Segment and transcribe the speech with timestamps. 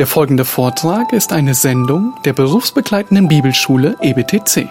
[0.00, 4.68] Der folgende Vortrag ist eine Sendung der berufsbegleitenden Bibelschule EBTC.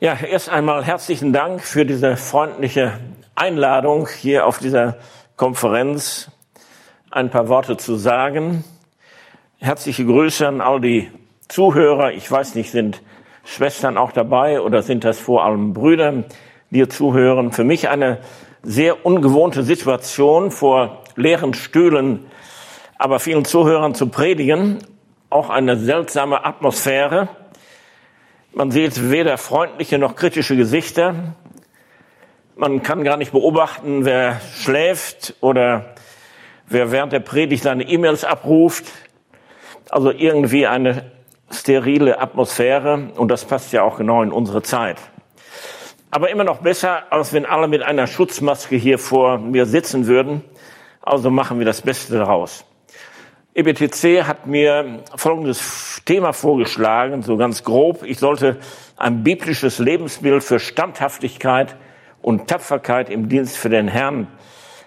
[0.00, 3.00] Ja, erst einmal herzlichen Dank für diese freundliche
[3.34, 4.98] Einladung hier auf dieser
[5.36, 6.30] Konferenz
[7.10, 8.64] ein paar Worte zu sagen.
[9.58, 11.10] Herzliche Grüße an all die
[11.48, 12.12] Zuhörer.
[12.12, 13.02] Ich weiß nicht, sind
[13.44, 16.24] Schwestern auch dabei oder sind das vor allem Brüder,
[16.70, 17.50] die zuhören?
[17.50, 18.18] Für mich eine
[18.62, 22.26] sehr ungewohnte Situation, vor leeren Stühlen,
[22.96, 24.78] aber vielen Zuhörern zu predigen.
[25.30, 27.28] Auch eine seltsame Atmosphäre.
[28.52, 31.34] Man sieht weder freundliche noch kritische Gesichter.
[32.54, 35.94] Man kann gar nicht beobachten, wer schläft oder
[36.70, 38.86] wer während der Predigt seine E-Mails abruft.
[39.90, 41.10] Also irgendwie eine
[41.50, 44.96] sterile Atmosphäre und das passt ja auch genau in unsere Zeit.
[46.12, 50.42] Aber immer noch besser, als wenn alle mit einer Schutzmaske hier vor mir sitzen würden.
[51.02, 52.64] Also machen wir das Beste daraus.
[53.54, 58.04] EBTC hat mir folgendes Thema vorgeschlagen, so ganz grob.
[58.04, 58.58] Ich sollte
[58.96, 61.76] ein biblisches Lebensbild für Standhaftigkeit
[62.22, 64.28] und Tapferkeit im Dienst für den Herrn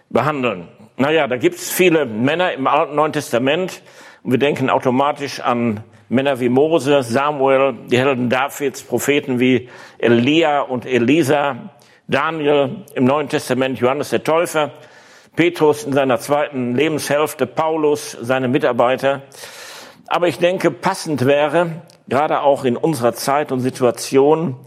[0.10, 0.70] behandeln.
[0.96, 3.82] Naja, da gibt's viele Männer im Alten Neuen Testament
[4.22, 10.62] und wir denken automatisch an Männer wie Mose, Samuel, die Helden Davids, Propheten wie Elia
[10.62, 11.72] und Elisa,
[12.08, 14.70] Daniel im Neuen Testament, Johannes der Täufer,
[15.36, 19.24] Petrus in seiner zweiten Lebenshälfte, Paulus, seine Mitarbeiter.
[20.06, 24.58] Aber ich denke, passend wäre, gerade auch in unserer Zeit und Situation,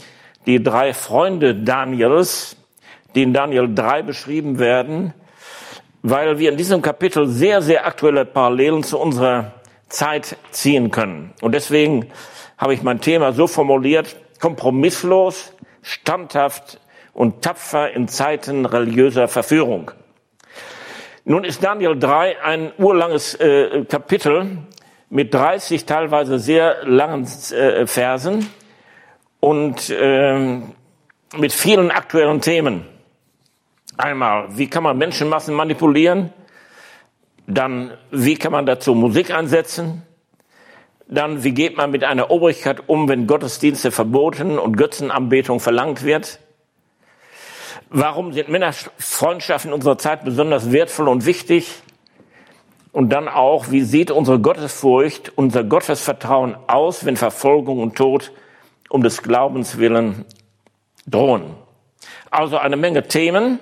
[0.46, 2.56] die drei Freunde Daniels,
[3.14, 5.14] die in Daniel 3 beschrieben werden,
[6.08, 9.54] weil wir in diesem Kapitel sehr, sehr aktuelle Parallelen zu unserer
[9.88, 11.32] Zeit ziehen können.
[11.40, 12.12] Und deswegen
[12.56, 15.52] habe ich mein Thema so formuliert, kompromisslos,
[15.82, 16.80] standhaft
[17.12, 19.90] und tapfer in Zeiten religiöser Verführung.
[21.24, 24.58] Nun ist Daniel 3 ein urlanges äh, Kapitel
[25.10, 28.48] mit 30 teilweise sehr langen äh, Versen
[29.40, 30.60] und äh,
[31.36, 32.95] mit vielen aktuellen Themen.
[33.96, 36.32] Einmal, wie kann man Menschenmassen manipulieren?
[37.46, 40.02] Dann, wie kann man dazu Musik einsetzen?
[41.08, 46.40] Dann, wie geht man mit einer Obrigkeit um, wenn Gottesdienste verboten und Götzenanbetung verlangt wird?
[47.88, 51.82] Warum sind Männerfreundschaften unserer Zeit besonders wertvoll und wichtig?
[52.90, 58.32] Und dann auch, wie sieht unsere Gottesfurcht, unser Gottesvertrauen aus, wenn Verfolgung und Tod
[58.88, 60.24] um des Glaubens willen
[61.06, 61.54] drohen?
[62.30, 63.60] Also eine Menge Themen.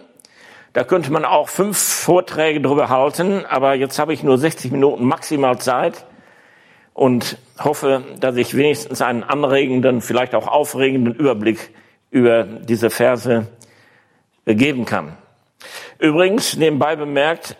[0.74, 5.04] Da könnte man auch fünf Vorträge drüber halten, aber jetzt habe ich nur 60 Minuten
[5.04, 6.04] maximal Zeit
[6.94, 11.70] und hoffe, dass ich wenigstens einen anregenden, vielleicht auch aufregenden Überblick
[12.10, 13.46] über diese Verse
[14.46, 15.16] geben kann.
[16.00, 17.56] Übrigens, nebenbei bemerkt,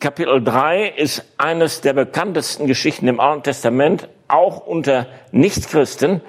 [0.00, 6.22] Kapitel 3 ist eines der bekanntesten Geschichten im Alten Testament, auch unter Nichtchristen.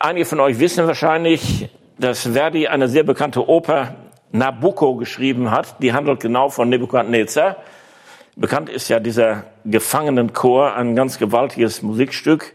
[0.00, 3.94] Einige von euch wissen wahrscheinlich, dass Verdi eine sehr bekannte Oper
[4.32, 5.82] Nabucco geschrieben hat.
[5.82, 7.56] Die handelt genau von Nebukadnezar.
[8.36, 12.54] Bekannt ist ja dieser Gefangenenchor, ein ganz gewaltiges Musikstück.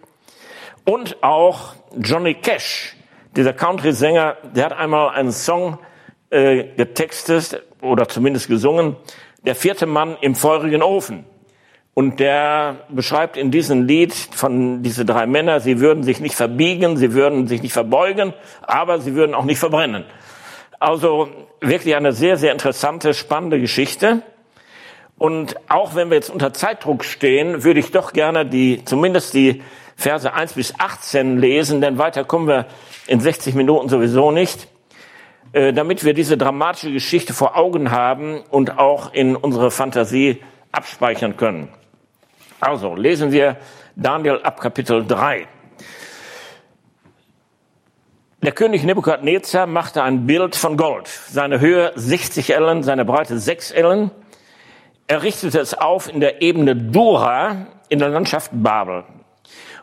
[0.85, 2.95] Und auch Johnny Cash,
[3.35, 5.79] dieser Country-Sänger, der hat einmal einen Song
[6.29, 8.95] äh, getextet oder zumindest gesungen,
[9.45, 11.25] Der vierte Mann im feurigen Ofen.
[11.93, 16.97] Und der beschreibt in diesem Lied von diese drei Männer, sie würden sich nicht verbiegen,
[16.97, 20.05] sie würden sich nicht verbeugen, aber sie würden auch nicht verbrennen.
[20.79, 21.29] Also
[21.67, 24.21] wirklich eine sehr, sehr interessante, spannende Geschichte.
[25.17, 29.61] Und auch wenn wir jetzt unter Zeitdruck stehen, würde ich doch gerne die, zumindest die
[29.95, 32.65] Verse 1 bis 18 lesen, denn weiter kommen wir
[33.07, 34.67] in 60 Minuten sowieso nicht,
[35.53, 40.41] äh, damit wir diese dramatische Geschichte vor Augen haben und auch in unsere Fantasie
[40.71, 41.69] abspeichern können.
[42.59, 43.57] Also lesen wir
[43.95, 45.47] Daniel ab Kapitel 3.
[48.43, 51.07] Der König Nebukadnezar machte ein Bild von Gold.
[51.07, 54.11] Seine Höhe 60 Ellen, seine Breite 6 Ellen.
[55.07, 59.05] Er richtete es auf in der Ebene Dura in der Landschaft Babel.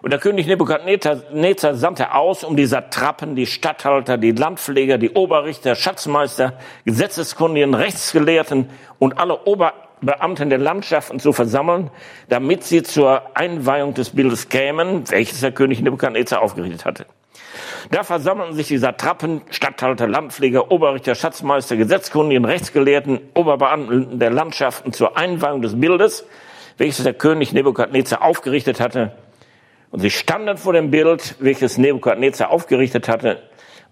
[0.02, 5.74] Und der König Nebukadnezar sandte aus, um die Satrapen, die Statthalter, die Landpfleger, die Oberrichter,
[5.74, 8.68] Schatzmeister, Gesetzeskundigen, Rechtsgelehrten
[8.98, 11.90] und alle Oberbeamten der Landschaften zu versammeln,
[12.28, 17.06] damit sie zur Einweihung des Bildes kämen, welches der König Nebukadnezar aufgerichtet hatte.
[17.90, 25.16] Da versammelten sich die Satrapen, Statthalter, Landpfleger, Oberrichter, Schatzmeister, Gesetzkundigen, Rechtsgelehrten, Oberbeamten der Landschaften zur
[25.16, 26.26] Einweihung des Bildes,
[26.76, 29.12] welches der König Nebukadnezar aufgerichtet hatte.
[29.90, 33.42] Und sie standen vor dem Bild, welches Nebukadnezar aufgerichtet hatte.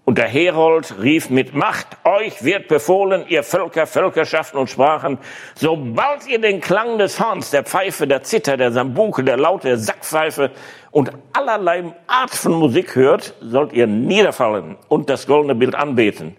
[0.05, 5.19] Und der Herold rief mit Macht, euch wird befohlen, ihr Völker, Völkerschaften und Sprachen,
[5.53, 9.77] sobald ihr den Klang des Horns, der Pfeife, der Zither, der Sambuke, der Laute, der
[9.77, 10.49] Sackpfeife
[10.89, 16.35] und allerlei Art von Musik hört, sollt ihr niederfallen und das goldene Bild anbeten,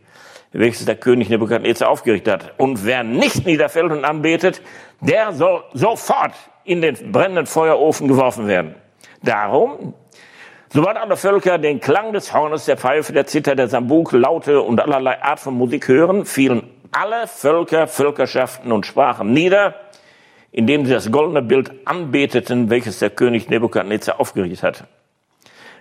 [0.50, 2.54] welches der König Nebukadnezar aufgerichtet hat.
[2.58, 4.62] Und wer nicht niederfällt und anbetet,
[5.00, 6.34] der soll sofort
[6.64, 8.74] in den brennenden Feuerofen geworfen werden.
[9.22, 9.94] Darum
[10.72, 14.80] Sobald alle Völker den Klang des Hornes, der Pfeife, der Zither, der Sambuk, Laute und
[14.80, 16.62] allerlei Art von Musik hören, fielen
[16.92, 19.74] alle Völker, Völkerschaften und Sprachen nieder,
[20.52, 24.84] indem sie das goldene Bild anbeteten, welches der König Nebukadnezar aufgerichtet hatte.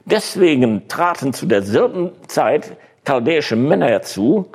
[0.06, 2.76] Deswegen traten zu derselben Zeit
[3.06, 4.52] chaldäische Männer herzu,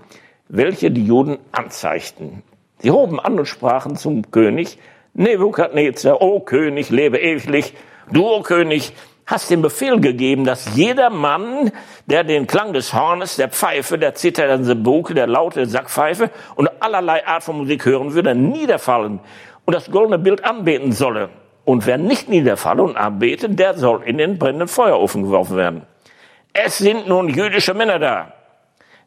[0.49, 2.43] welche die Juden anzeigten.
[2.79, 4.79] Sie hoben an und sprachen zum König,
[5.13, 7.73] Nebukadnezar, o König, lebe ewiglich,
[8.11, 8.95] du, o König,
[9.27, 11.73] hast den Befehl gegeben, dass jeder Mann,
[12.07, 16.71] der den Klang des Hornes, der Pfeife, der Zither, der Sebuke, der Laute, Sackpfeife und
[16.81, 19.21] allerlei Art von Musik hören würde, niederfallen
[19.65, 21.31] und das goldene Bild anbeten solle.
[21.65, 25.83] Und wer nicht niederfalle und anbetet, der soll in den brennenden Feuerofen geworfen werden.
[26.53, 28.35] Es sind nun jüdische Männer da,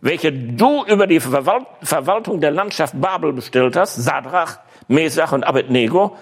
[0.02, 6.18] welche du über die Verwaltung der Landschaft Babel bestellt hast, Sadrach, Mesach und Abednego.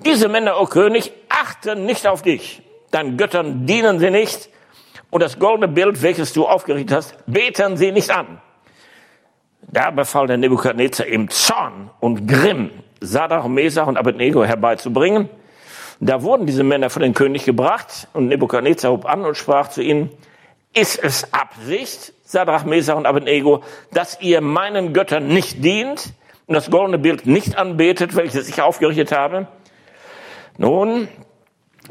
[0.00, 4.48] Diese Männer, o oh König, achten nicht auf dich deinen Göttern dienen sie nicht
[5.10, 8.40] und das goldene Bild, welches du aufgerichtet hast, beten sie nicht an.
[9.62, 12.70] Da befahl der Nebukadnezar im Zorn und Grimm,
[13.00, 15.28] Sadach, Mesach und Abednego herbeizubringen.
[16.00, 19.82] Da wurden diese Männer vor den König gebracht und Nebukadnezar hob an und sprach zu
[19.82, 20.10] ihnen,
[20.74, 23.62] ist es Absicht, Sadrach, Mesach und Abednego,
[23.92, 26.12] dass ihr meinen Göttern nicht dient
[26.46, 29.48] und das goldene Bild nicht anbetet, welches ich aufgerichtet habe?
[30.56, 31.08] Nun,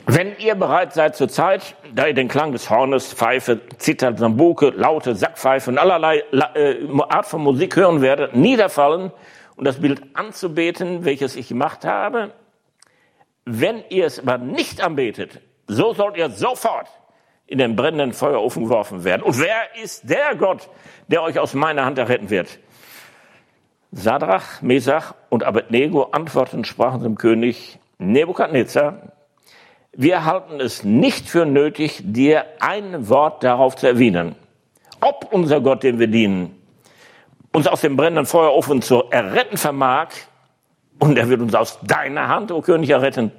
[0.06, 4.70] wenn ihr bereit seid zur Zeit, da ihr den Klang des Hornes, Pfeife, Zither, Sambuke,
[4.70, 6.76] Laute, Sackpfeife und allerlei äh,
[7.10, 9.12] Art von Musik hören werdet, niederfallen
[9.56, 12.32] und das Bild anzubeten, welches ich gemacht habe,
[13.46, 16.88] wenn ihr es aber nicht anbetet, so sollt ihr sofort
[17.48, 19.24] in den brennenden Feuerofen geworfen werden.
[19.24, 20.70] Und wer ist der Gott,
[21.08, 22.60] der euch aus meiner Hand erretten wird?
[23.92, 29.14] Sadrach, Mesach und Abednego antworten, sprachen zum König Nebukadnezar,
[29.98, 34.36] wir halten es nicht für nötig, dir ein Wort darauf zu erwidern.
[35.02, 36.56] Ob unser Gott, den wir dienen,
[37.52, 40.10] uns aus dem brennenden Feuerofen zu erretten vermag,
[41.00, 43.32] und er wird uns aus deiner Hand, o König, erretten,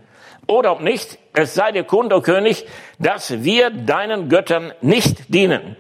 [0.48, 2.66] oder ob nicht, es sei dir kund, o König,
[2.98, 5.76] dass wir deinen Göttern nicht dienen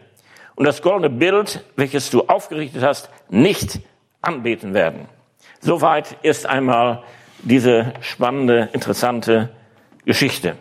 [0.54, 3.80] und das goldene Bild, welches du aufgerichtet hast, nicht
[4.22, 5.08] anbeten werden.
[5.58, 7.02] Soweit ist einmal
[7.42, 9.48] diese spannende, interessante
[10.04, 10.54] Geschichte.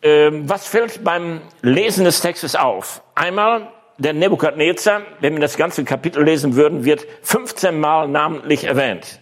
[0.00, 3.02] Ähm, was fällt beim Lesen des Textes auf?
[3.14, 9.20] Einmal, der Nebukadnezar, wenn wir das ganze Kapitel lesen würden, wird 15 Mal namentlich erwähnt.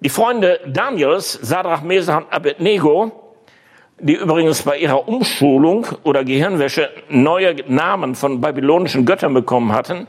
[0.00, 3.34] Die Freunde Daniels, Sadrach, Mesach und Abednego,
[3.98, 10.06] die übrigens bei ihrer Umschulung oder Gehirnwäsche neue Namen von babylonischen Göttern bekommen hatten,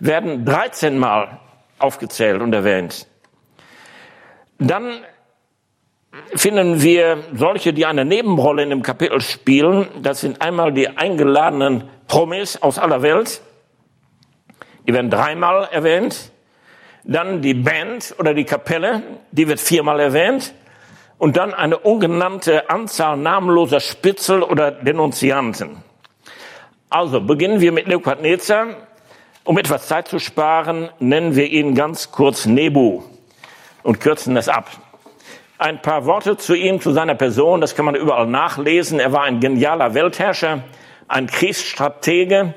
[0.00, 1.38] werden 13 Mal
[1.78, 3.06] aufgezählt und erwähnt.
[4.58, 5.04] Dann
[6.34, 9.88] finden wir solche, die eine Nebenrolle in dem Kapitel spielen.
[10.02, 13.40] Das sind einmal die eingeladenen Promis aus aller Welt.
[14.86, 16.32] Die werden dreimal erwähnt.
[17.04, 20.54] Dann die Band oder die Kapelle, die wird viermal erwähnt.
[21.18, 25.82] Und dann eine ungenannte Anzahl namenloser Spitzel oder Denunzianten.
[26.88, 28.68] Also beginnen wir mit Nebukadnezar.
[29.44, 33.02] Um etwas Zeit zu sparen, nennen wir ihn ganz kurz Nebu
[33.82, 34.70] und kürzen das ab.
[35.60, 38.98] Ein paar Worte zu ihm, zu seiner Person, das kann man überall nachlesen.
[38.98, 40.64] Er war ein genialer Weltherrscher,
[41.06, 42.54] ein Kriegsstratege,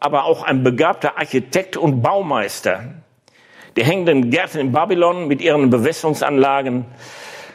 [0.00, 2.94] aber auch ein begabter Architekt und Baumeister.
[3.76, 6.86] Die hängenden Gärten in Babylon mit ihren Bewässerungsanlagen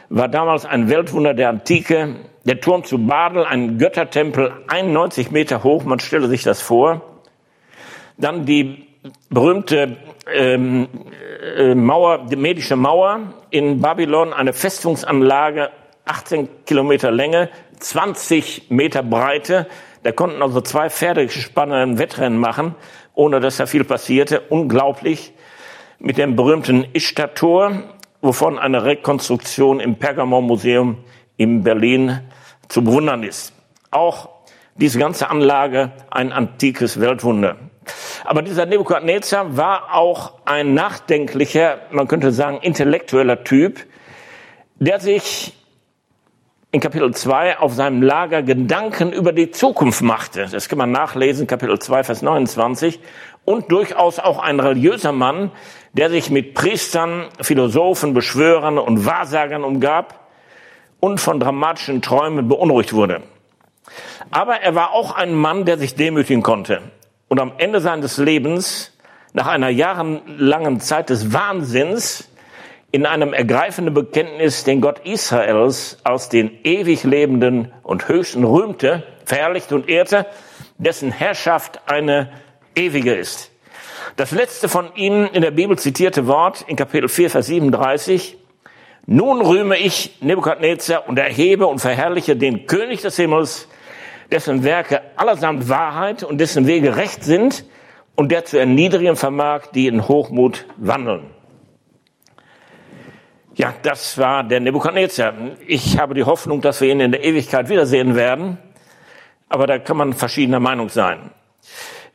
[0.08, 2.16] war damals ein Weltwunder der Antike.
[2.46, 7.02] Der Turm zu Babel, ein Göttertempel, 91 Meter hoch, man stelle sich das vor.
[8.18, 8.87] Dann die
[9.30, 9.98] berühmte
[10.32, 10.88] ähm,
[11.58, 15.70] äh, Mauer, die medische Mauer in Babylon, eine Festungsanlage,
[16.06, 17.50] 18 Kilometer Länge,
[17.80, 19.68] 20 Meter Breite.
[20.04, 22.76] Da konnten also zwei Pferdegespanne ein Wettrennen machen,
[23.14, 24.42] ohne dass da viel passierte.
[24.50, 25.34] Unglaublich.
[26.00, 27.84] Mit dem berühmten Ishtar-Tor,
[28.22, 30.98] wovon eine Rekonstruktion im Pergamon-Museum
[31.38, 32.22] in Berlin
[32.68, 33.54] zu bewundern ist.
[33.90, 34.30] Auch
[34.76, 37.58] diese ganze Anlage ein antikes Weltwunder.
[38.24, 43.86] Aber dieser Nebukadnezar war auch ein nachdenklicher, man könnte sagen, intellektueller Typ.
[44.80, 45.54] der sich
[46.72, 50.48] in Kapitel 2 auf seinem Lager Gedanken über die Zukunft machte.
[50.52, 53.00] Das kann man nachlesen, Kapitel 2, Vers 29.
[53.46, 55.52] Und durchaus auch ein religiöser Mann,
[55.94, 60.28] der sich mit Priestern, Philosophen, Beschwörern und Wahrsagern umgab
[61.00, 63.24] und von dramatischen Träumen beunruhigt wurde.
[64.30, 66.82] Aber er war auch ein Mann, der sich demütigen konnte.
[67.28, 68.94] Und am Ende seines Lebens,
[69.34, 72.30] nach einer jahrelangen Zeit des Wahnsinns,
[72.92, 79.76] in einem ergreifenden Bekenntnis den Gott Israels als den ewig lebenden und höchsten rühmte, verherrlichte
[79.76, 80.26] und ehrte,
[80.78, 82.32] dessen Herrschaft eine
[82.76, 83.52] ewige ist.
[84.16, 88.38] Das letzte von Ihnen in der Bibel zitierte Wort in Kapitel 4, Vers 37.
[89.06, 93.68] Nun rühme ich Nebukadnezar und erhebe und verherrliche den König des Himmels,
[94.32, 97.66] dessen Werke allersamt Wahrheit und dessen Wege recht sind
[98.16, 101.32] und der zu erniedrigen vermag, die in Hochmut wandeln.
[103.56, 105.34] Ja, das war der Nebukadnezar.
[105.66, 108.60] Ich habe die Hoffnung, dass wir ihn in der Ewigkeit wiedersehen werden.
[109.50, 111.32] Aber da kann man verschiedener Meinung sein.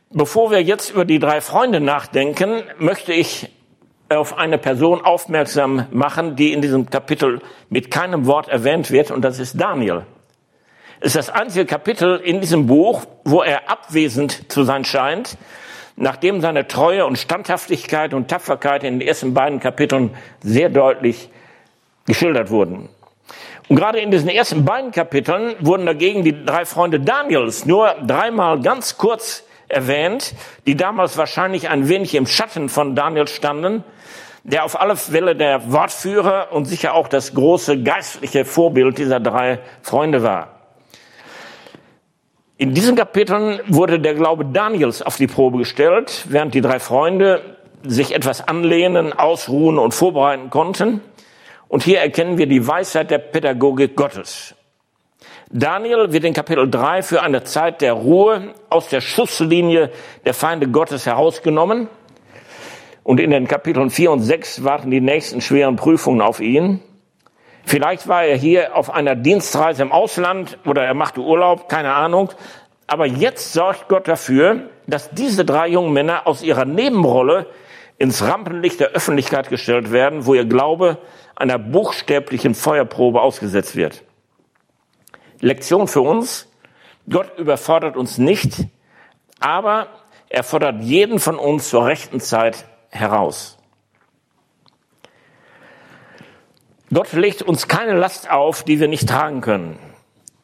[0.09, 3.49] Bevor wir jetzt über die drei Freunde nachdenken, möchte ich
[4.09, 9.23] auf eine Person aufmerksam machen, die in diesem Kapitel mit keinem Wort erwähnt wird, und
[9.23, 10.05] das ist Daniel.
[11.03, 15.37] Ist das einzige Kapitel in diesem Buch, wo er abwesend zu sein scheint,
[15.97, 21.27] nachdem seine Treue und Standhaftigkeit und Tapferkeit in den ersten beiden Kapiteln sehr deutlich
[22.05, 22.87] geschildert wurden.
[23.67, 28.61] Und gerade in diesen ersten beiden Kapiteln wurden dagegen die drei Freunde Daniels nur dreimal
[28.61, 30.33] ganz kurz erwähnt,
[30.67, 33.83] die damals wahrscheinlich ein wenig im Schatten von Daniel standen,
[34.45, 39.59] der auf alle Fälle der Wortführer und sicher auch das große geistliche Vorbild dieser drei
[39.81, 40.52] Freunde war.
[42.63, 47.57] In diesen Kapiteln wurde der Glaube Daniels auf die Probe gestellt, während die drei Freunde
[47.83, 51.01] sich etwas anlehnen, ausruhen und vorbereiten konnten.
[51.67, 54.55] Und hier erkennen wir die Weisheit der Pädagogik Gottes.
[55.49, 59.91] Daniel wird in Kapitel 3 für eine Zeit der Ruhe aus der Schusslinie
[60.25, 61.89] der Feinde Gottes herausgenommen.
[63.03, 66.79] Und in den Kapiteln 4 und 6 warten die nächsten schweren Prüfungen auf ihn.
[67.65, 72.29] Vielleicht war er hier auf einer Dienstreise im Ausland oder er machte Urlaub, keine Ahnung.
[72.87, 77.47] Aber jetzt sorgt Gott dafür, dass diese drei jungen Männer aus ihrer Nebenrolle
[77.97, 80.97] ins Rampenlicht der Öffentlichkeit gestellt werden, wo ihr Glaube
[81.35, 84.03] einer buchstäblichen Feuerprobe ausgesetzt wird.
[85.39, 86.49] Lektion für uns.
[87.09, 88.65] Gott überfordert uns nicht,
[89.39, 89.87] aber
[90.29, 93.57] er fordert jeden von uns zur rechten Zeit heraus.
[96.93, 99.79] Gott legt uns keine Last auf, die wir nicht tragen können.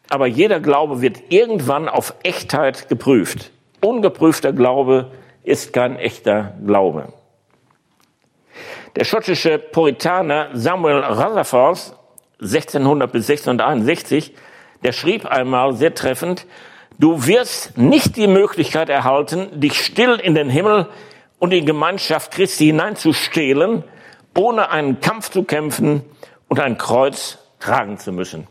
[0.10, 3.52] Aber jeder Glaube wird irgendwann auf Echtheit geprüft.
[3.82, 5.12] Ungeprüfter Glaube
[5.44, 7.14] ist kein echter Glaube.
[8.96, 11.96] Der schottische Puritaner Samuel Rutherford,
[12.42, 14.34] 1600 bis 1661,
[14.84, 16.48] der schrieb einmal sehr treffend,
[16.98, 20.88] du wirst nicht die Möglichkeit erhalten, dich still in den Himmel
[21.38, 23.84] und in Gemeinschaft Christi hineinzustehlen,
[24.36, 26.04] ohne einen Kampf zu kämpfen
[26.50, 28.48] und ein Kreuz tragen zu müssen.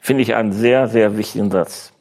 [0.00, 1.92] Finde ich einen sehr, sehr wichtigen Satz.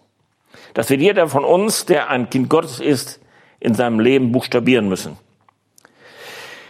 [0.74, 3.20] Das wird jeder von uns, der ein Kind Gottes ist,
[3.60, 5.18] in seinem Leben buchstabieren müssen.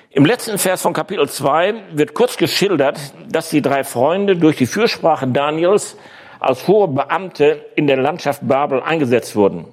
[0.09, 2.99] Im letzten Vers von Kapitel 2 wird kurz geschildert,
[3.29, 5.97] dass die drei Freunde durch die Fürsprache Daniels
[6.39, 9.65] als hohe Beamte in der Landschaft Babel eingesetzt wurden.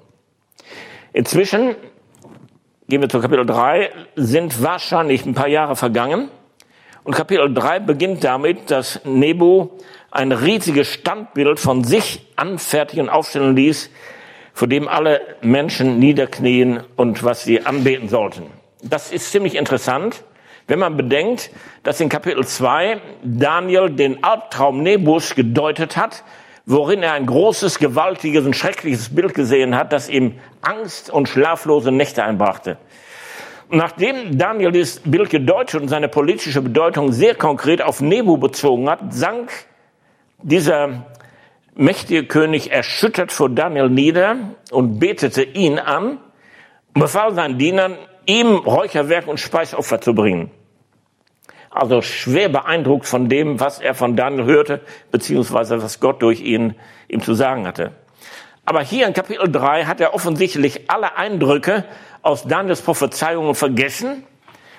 [1.13, 1.75] Inzwischen,
[2.89, 6.31] gehen wir zu Kapitel 3, sind wahrscheinlich ein paar Jahre vergangen
[7.05, 9.79] und Kapitel 3 beginnt damit, dass Nebo
[10.11, 13.91] ein riesiges Standbild von sich anfertigen und aufstellen ließ,
[14.53, 18.47] vor dem alle Menschen niederknien und was sie anbeten sollten.
[18.83, 20.25] Das ist ziemlich interessant,
[20.67, 21.51] wenn man bedenkt,
[21.83, 26.23] dass in Kapitel 2 Daniel den Albtraum Nebus gedeutet hat,
[26.67, 31.91] worin er ein großes, gewaltiges und schreckliches Bild gesehen hat, das ihm Angst und schlaflose
[31.91, 32.79] Nächte einbrachte.
[33.73, 39.15] Nachdem Daniel dieses Bild gedeutet und seine politische Bedeutung sehr konkret auf Nebu bezogen hat,
[39.15, 39.51] sank
[40.43, 41.07] dieser
[41.77, 44.37] mächtige König erschüttert vor Daniel nieder
[44.73, 46.19] und betete ihn an
[46.95, 47.97] befahl seinen Dienern,
[48.27, 50.51] ihm Räucherwerk und Speisopfer zu bringen.
[51.71, 54.81] Also schwer beeindruckt von dem, was er von Daniel hörte,
[55.13, 56.75] beziehungsweise was Gott durch ihn
[57.09, 57.93] ihm zu sagen hatte.
[58.65, 61.85] Aber hier in Kapitel 3 hat er offensichtlich alle Eindrücke
[62.23, 64.25] aus Daniels Prophezeiungen vergessen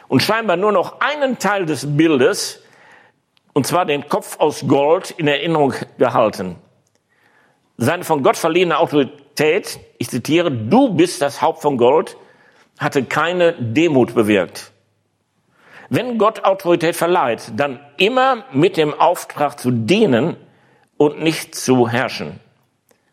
[0.07, 2.61] und scheinbar nur noch einen Teil des Bildes,
[3.53, 6.55] und zwar den Kopf aus Gold, in Erinnerung gehalten.
[7.77, 12.17] Seine von Gott verliehene Autorität, ich zitiere, du bist das Haupt von Gold,
[12.77, 14.71] hatte keine Demut bewirkt.
[15.89, 20.37] Wenn Gott Autorität verleiht, dann immer mit dem Auftrag zu dienen
[20.97, 22.39] und nicht zu herrschen.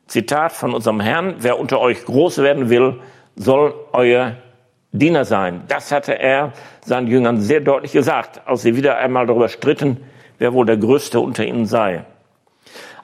[0.06, 3.00] Zitat von unserem Herrn, wer unter euch groß werden will,
[3.38, 4.36] soll euer
[4.92, 5.62] Diener sein.
[5.68, 6.52] Das hatte er
[6.84, 9.98] seinen Jüngern sehr deutlich gesagt, als sie wieder einmal darüber stritten,
[10.38, 12.04] wer wohl der Größte unter ihnen sei.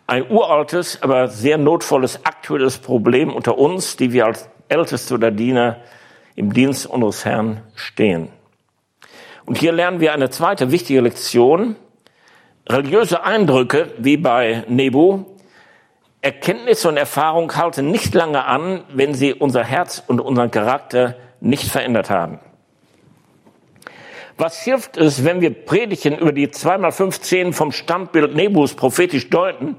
[0.06, 5.78] Ein uraltes, aber sehr notvolles aktuelles Problem unter uns, die wir als Älteste oder Diener
[6.36, 8.28] im Dienst unseres Herrn stehen.
[9.46, 11.76] Und hier lernen wir eine zweite wichtige Lektion.
[12.68, 15.24] Religiöse Eindrücke, wie bei Nebu,
[16.25, 21.71] Erkenntnis und Erfahrung halten nicht lange an, wenn sie unser Herz und unseren Charakter nicht
[21.71, 22.40] verändert haben.
[24.38, 29.28] Was hilft es, wenn wir Predigen über die zweimal fünf Zehn vom Standbild Nebus prophetisch
[29.28, 29.76] deuten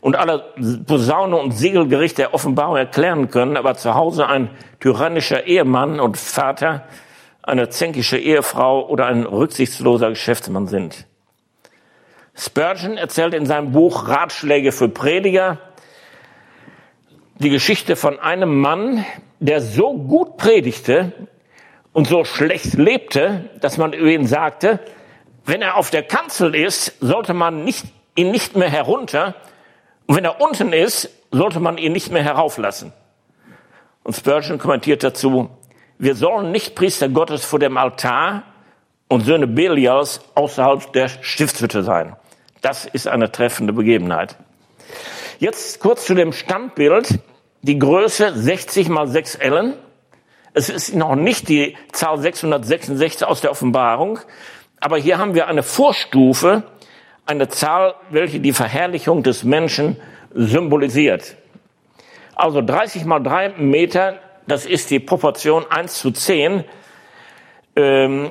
[0.00, 0.54] und alle
[0.86, 6.84] Posaune und Siegelgericht der Offenbarung erklären können, aber zu Hause ein tyrannischer Ehemann und Vater,
[7.42, 11.08] eine zänkische Ehefrau oder ein rücksichtsloser Geschäftsmann sind?
[12.36, 15.58] Spurgeon erzählt in seinem Buch Ratschläge für Prediger,
[17.38, 19.04] die Geschichte von einem Mann,
[19.38, 21.12] der so gut predigte
[21.92, 24.80] und so schlecht lebte, dass man über ihn sagte,
[25.44, 29.34] wenn er auf der Kanzel ist, sollte man nicht, ihn nicht mehr herunter
[30.06, 32.92] und wenn er unten ist, sollte man ihn nicht mehr herauflassen.
[34.02, 35.50] Und Spurgeon kommentiert dazu,
[35.98, 38.42] wir sollen nicht Priester Gottes vor dem Altar
[39.08, 42.16] und Söhne Belials außerhalb der Stiftshütte sein.
[42.62, 44.36] Das ist eine treffende Begebenheit.
[45.40, 47.20] Jetzt kurz zu dem Standbild.
[47.62, 49.74] Die Größe 60 mal 6 Ellen.
[50.52, 54.18] Es ist noch nicht die Zahl 666 aus der Offenbarung,
[54.80, 56.64] aber hier haben wir eine Vorstufe,
[57.24, 60.00] eine Zahl, welche die Verherrlichung des Menschen
[60.34, 61.36] symbolisiert.
[62.34, 64.18] Also 30 mal 3 Meter,
[64.48, 66.64] das ist die Proportion 1 zu 10.
[67.76, 68.30] Ähm,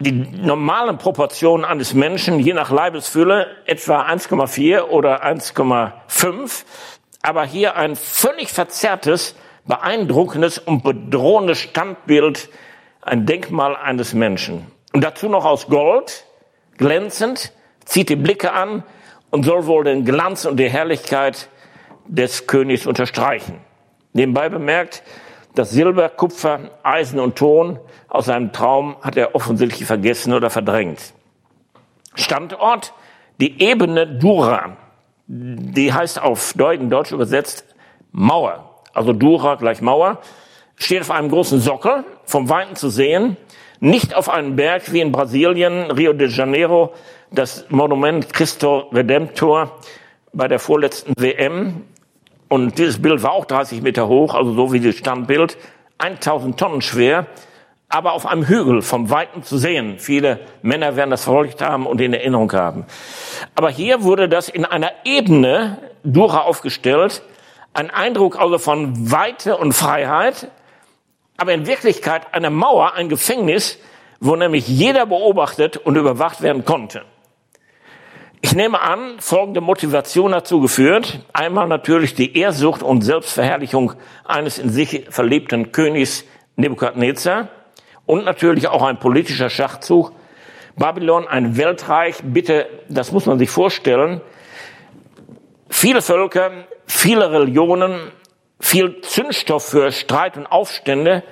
[0.00, 6.64] die normalen Proportionen eines Menschen, je nach Leibesfülle, etwa 1,4 oder 1,5.
[7.22, 9.36] Aber hier ein völlig verzerrtes,
[9.66, 12.48] beeindruckendes und bedrohendes Standbild,
[13.02, 14.66] ein Denkmal eines Menschen.
[14.94, 16.24] Und dazu noch aus Gold,
[16.78, 17.52] glänzend,
[17.84, 18.84] zieht die Blicke an
[19.30, 21.50] und soll wohl den Glanz und die Herrlichkeit
[22.06, 23.60] des Königs unterstreichen.
[24.14, 25.02] Nebenbei bemerkt,
[25.54, 31.12] das Silber, Kupfer, Eisen und Ton aus seinem Traum hat er offensichtlich vergessen oder verdrängt.
[32.14, 32.92] Standort,
[33.40, 34.76] die Ebene Dura.
[35.26, 37.64] Die heißt auf Deutsch, übersetzt
[38.12, 38.82] Mauer.
[38.92, 40.18] Also Dura gleich Mauer.
[40.76, 43.36] Steht auf einem großen Sockel, vom Weiten zu sehen.
[43.80, 46.92] Nicht auf einem Berg wie in Brasilien, Rio de Janeiro,
[47.30, 49.78] das Monument Cristo Redemptor
[50.32, 51.84] bei der vorletzten WM
[52.50, 55.56] und dieses Bild war auch 30 Meter hoch, also so wie das Standbild,
[55.98, 57.26] 1000 Tonnen schwer,
[57.88, 60.00] aber auf einem Hügel vom Weiten zu sehen.
[60.00, 62.86] Viele Männer werden das verfolgt haben und in Erinnerung haben.
[63.54, 67.22] Aber hier wurde das in einer Ebene Dura aufgestellt,
[67.72, 70.50] ein Eindruck also von Weite und Freiheit,
[71.36, 73.78] aber in Wirklichkeit eine Mauer, ein Gefängnis,
[74.18, 77.02] wo nämlich jeder beobachtet und überwacht werden konnte.
[78.42, 81.20] Ich nehme an, folgende Motivation dazu geführt.
[81.34, 83.92] Einmal natürlich die Ehrsucht und Selbstverherrlichung
[84.24, 86.24] eines in sich verliebten Königs
[86.56, 87.48] Nebukadnezar
[88.06, 90.12] und natürlich auch ein politischer Schachzug.
[90.74, 94.22] Babylon, ein Weltreich, bitte, das muss man sich vorstellen.
[95.68, 96.50] Viele Völker,
[96.86, 98.10] viele Religionen,
[98.58, 101.22] viel Zündstoff für Streit und Aufstände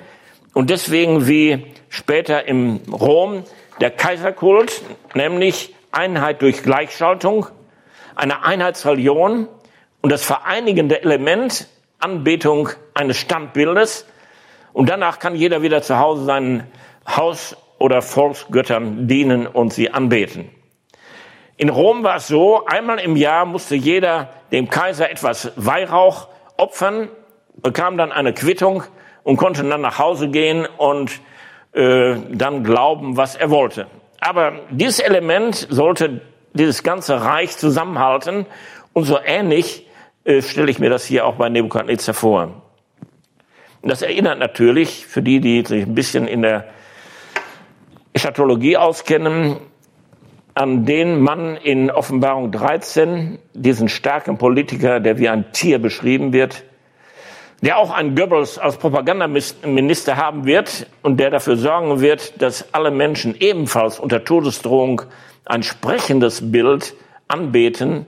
[0.53, 3.45] und deswegen wie später im Rom
[3.81, 4.83] der Kaiserkult,
[5.15, 7.47] nämlich Einheit durch Gleichschaltung,
[8.15, 9.47] eine Einheitsreligion
[10.01, 11.67] und das vereinigende Element
[11.99, 14.07] Anbetung eines Standbildes.
[14.73, 16.63] Und danach kann jeder wieder zu Hause seinen
[17.07, 20.49] Haus- oder Volksgöttern dienen und sie anbeten.
[21.57, 27.09] In Rom war es so, einmal im Jahr musste jeder dem Kaiser etwas Weihrauch opfern,
[27.57, 28.83] bekam dann eine Quittung
[29.23, 31.19] und konnte dann nach Hause gehen und
[31.73, 33.87] äh, dann glauben, was er wollte.
[34.19, 36.21] Aber dieses Element sollte
[36.53, 38.45] dieses ganze Reich zusammenhalten
[38.93, 39.87] und so ähnlich
[40.25, 42.61] äh, stelle ich mir das hier auch bei Nebukadnezar vor.
[43.81, 46.65] das erinnert natürlich, für die, die sich ein bisschen in der
[48.13, 49.57] Eschatologie auskennen,
[50.55, 56.65] an den Mann in Offenbarung 13, diesen starken Politiker, der wie ein Tier beschrieben wird,
[57.61, 62.91] der auch einen Goebbels als Propagandaminister haben wird und der dafür sorgen wird, dass alle
[62.91, 65.01] Menschen ebenfalls unter Todesdrohung
[65.45, 66.93] ein sprechendes Bild
[67.27, 68.05] anbeten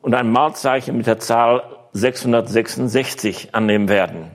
[0.00, 4.32] und ein Malzeichen mit der Zahl 666 annehmen werden,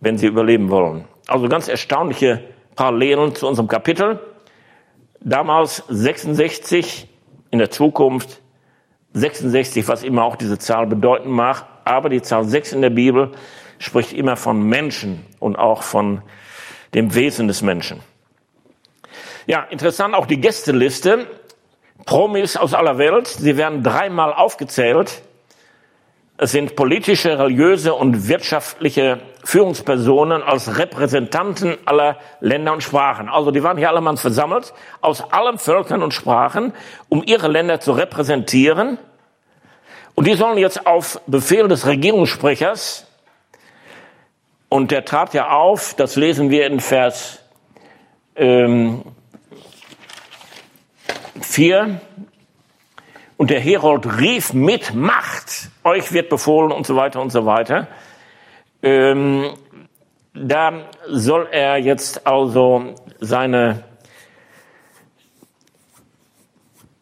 [0.00, 1.04] wenn sie überleben wollen.
[1.28, 2.42] Also ganz erstaunliche
[2.74, 4.18] Parallelen zu unserem Kapitel.
[5.20, 7.08] damals 66,
[7.50, 8.40] in der Zukunft
[9.12, 11.66] 66, was immer auch diese Zahl bedeuten mag.
[11.84, 13.32] Aber die Zahl 6 in der Bibel
[13.78, 16.22] spricht immer von Menschen und auch von
[16.94, 18.00] dem Wesen des Menschen.
[19.46, 21.26] Ja, interessant auch die Gästeliste.
[22.04, 23.28] Promis aus aller Welt.
[23.28, 25.22] Sie werden dreimal aufgezählt.
[26.38, 33.28] Es sind politische, religiöse und wirtschaftliche Führungspersonen als Repräsentanten aller Länder und Sprachen.
[33.28, 36.72] Also die waren hier allemanns versammelt, aus allen Völkern und Sprachen,
[37.08, 38.98] um ihre Länder zu repräsentieren.
[40.14, 43.06] Und die sollen jetzt auf Befehl des Regierungssprechers,
[44.68, 47.40] und der trat ja auf, das lesen wir in Vers
[48.36, 49.02] ähm,
[51.40, 52.00] 4,
[53.36, 57.88] und der Herold rief mit Macht, euch wird befohlen und so weiter und so weiter.
[58.82, 59.50] Ähm,
[60.32, 60.72] da
[61.06, 63.84] soll er jetzt also seine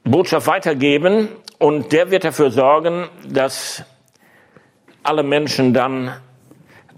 [0.03, 1.29] Botschaft weitergeben
[1.61, 3.85] und der wird dafür sorgen, dass
[5.03, 6.17] alle Menschen dann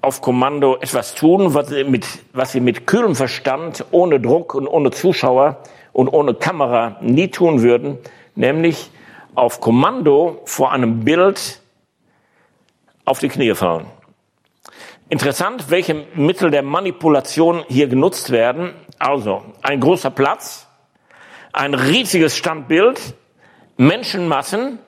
[0.01, 4.69] auf Kommando etwas tun, was sie mit, was sie mit kühlem Verstand, ohne Druck und
[4.69, 5.59] ohne Zuschauer
[5.93, 7.99] und ohne Kamera nie tun würden,
[8.37, 8.91] nämlich
[9.35, 11.61] auf Kommando vor einem Bild
[13.05, 13.87] auf die Knie fallen.
[15.09, 18.75] Interessant, welche Mittel der Manipulation hier genutzt werden.
[19.01, 20.69] Also ein großer Platz,
[21.53, 23.15] ein riesiges Standbild,
[23.77, 24.79] Menschenmassen,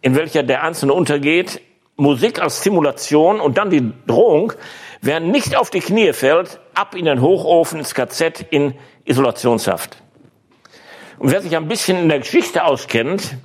[0.00, 1.60] in welcher der Einzelne untergeht,
[1.96, 4.52] Musik als Simulation und dann die Drohung,
[5.02, 10.02] wer nicht auf die Knie fällt, ab in den Hochofen, ins KZ, in Isolationshaft.
[11.18, 13.36] Und wer sich ein bisschen in der Geschichte auskennt,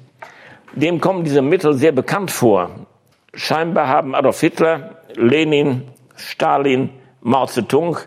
[0.74, 2.88] dem kommen diese Mittel sehr bekannt vor.
[3.34, 5.84] Scheinbar haben Adolf Hitler, Lenin,
[6.16, 6.90] Stalin,
[7.22, 7.98] Mao Zedong,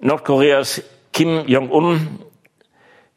[0.00, 2.20] Nordkoreas Kim Jong-un,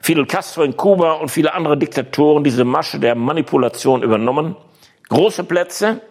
[0.03, 4.57] Fidel Castro in Kuba und viele andere Diktatoren diese Masche der Manipulation übernommen.
[5.07, 6.01] Große Plätze,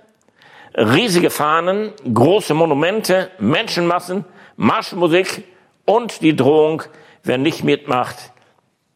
[0.75, 4.25] riesige Fahnen, große Monumente, Menschenmassen,
[4.57, 5.45] Marschmusik
[5.85, 6.85] und die Drohung,
[7.23, 8.33] wer nicht mitmacht,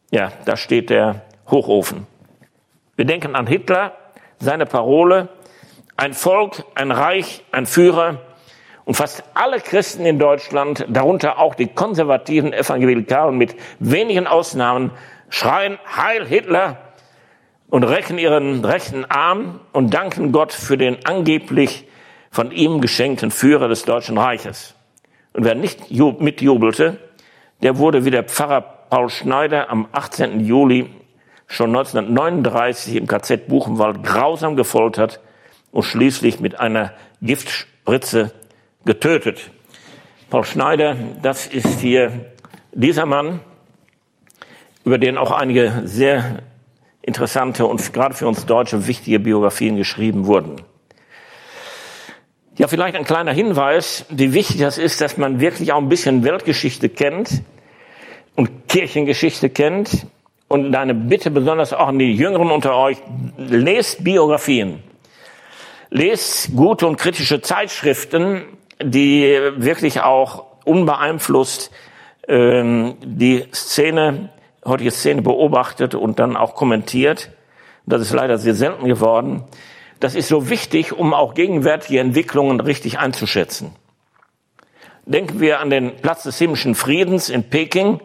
[0.09, 2.07] ja, da steht der Hochofen.
[2.95, 3.95] Wir denken an Hitler,
[4.39, 5.29] seine Parole,
[5.95, 8.17] ein Volk, ein Reich, ein Führer.
[8.87, 14.91] Und fast alle Christen in Deutschland, darunter auch die konservativen Evangelikalen mit wenigen Ausnahmen,
[15.27, 16.77] schreien Heil Hitler
[17.69, 21.85] und recken ihren rechten Arm und danken Gott für den angeblich
[22.31, 24.73] von ihm geschenkten Führer des Deutschen Reiches.
[25.33, 26.97] Und wer nicht mitjubelte,
[27.63, 30.39] der wurde wie der Pfarrer Paul Schneider am 18.
[30.39, 30.89] Juli
[31.45, 35.19] schon 1939 im KZ Buchenwald grausam gefoltert
[35.71, 38.31] und schließlich mit einer Giftspritze
[38.87, 39.51] getötet.
[40.31, 42.31] Paul Schneider, das ist hier
[42.73, 43.41] dieser Mann,
[44.83, 46.41] über den auch einige sehr
[47.01, 50.61] interessante und gerade für uns Deutsche wichtige Biografien geschrieben wurden.
[52.57, 56.23] Ja, vielleicht ein kleiner Hinweis, wie wichtig das ist, dass man wirklich auch ein bisschen
[56.23, 57.43] Weltgeschichte kennt
[58.35, 60.07] und Kirchengeschichte kennt.
[60.47, 62.97] Und eine Bitte besonders auch an die Jüngeren unter euch,
[63.37, 64.81] lest Biografien.
[65.89, 68.45] Lest gute und kritische Zeitschriften,
[68.81, 71.71] die wirklich auch unbeeinflusst
[72.27, 74.29] ähm, die Szene,
[74.65, 77.31] heutige Szene beobachtet und dann auch kommentiert.
[77.85, 79.43] Das ist leider sehr selten geworden.
[79.99, 83.75] Das ist so wichtig, um auch gegenwärtige Entwicklungen richtig einzuschätzen.
[85.05, 88.01] Denken wir an den Platz des himmlischen Friedens in Peking,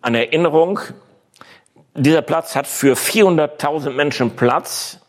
[0.00, 0.80] eine Erinnerung.
[1.94, 5.00] Dieser Platz hat für 400.000 Menschen Platz.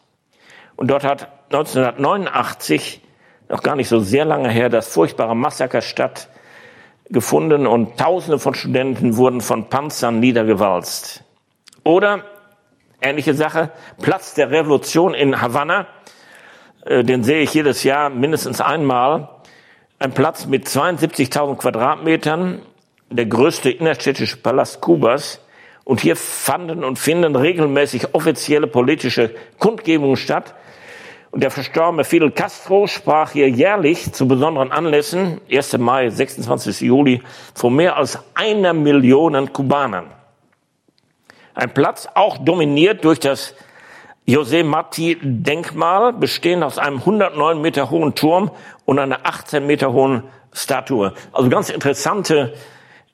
[0.76, 3.02] Und dort hat 1989,
[3.50, 9.18] noch gar nicht so sehr lange her, das furchtbare Massaker stattgefunden und Tausende von Studenten
[9.18, 11.24] wurden von Panzern niedergewalzt.
[11.84, 12.24] Oder,
[13.02, 15.88] ähnliche Sache, Platz der Revolution in Havanna,
[16.86, 19.30] äh, den sehe ich jedes Jahr mindestens einmal.
[19.98, 22.62] Ein Platz mit 72.000 Quadratmetern,
[23.10, 25.42] der größte innerstädtische Palast Kubas.
[25.84, 30.54] Und hier fanden und finden regelmäßig offizielle politische Kundgebungen statt.
[31.32, 35.78] Und der verstorbene Fidel Castro sprach hier jährlich zu besonderen Anlässen, 1.
[35.78, 36.82] Mai, 26.
[36.82, 37.22] Juli,
[37.54, 40.08] vor mehr als einer Million Kubanern.
[41.54, 43.54] Ein Platz auch dominiert durch das
[44.28, 48.52] José Martí Denkmal, bestehend aus einem 109 Meter hohen Turm
[48.86, 51.14] und einer 18 Meter hohen Statue.
[51.32, 52.54] Also ganz interessante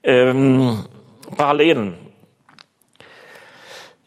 [0.03, 0.85] ähm,
[1.35, 1.97] Parallelen.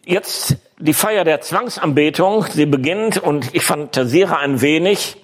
[0.05, 5.17] Jetzt die Feier der Zwangsanbetung, sie beginnt und ich fantasiere ein wenig.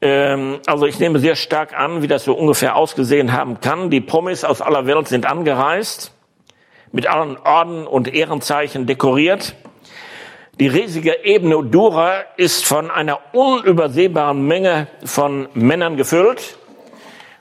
[0.00, 3.90] Ähm, also ich nehme sehr stark an, wie das so ungefähr ausgesehen haben kann.
[3.90, 6.12] Die Promis aus aller Welt sind angereist.
[6.92, 9.56] mit allen Orden und Ehrenzeichen dekoriert.
[10.60, 16.56] Die riesige Ebene Dura ist von einer unübersehbaren Menge von Männern gefüllt.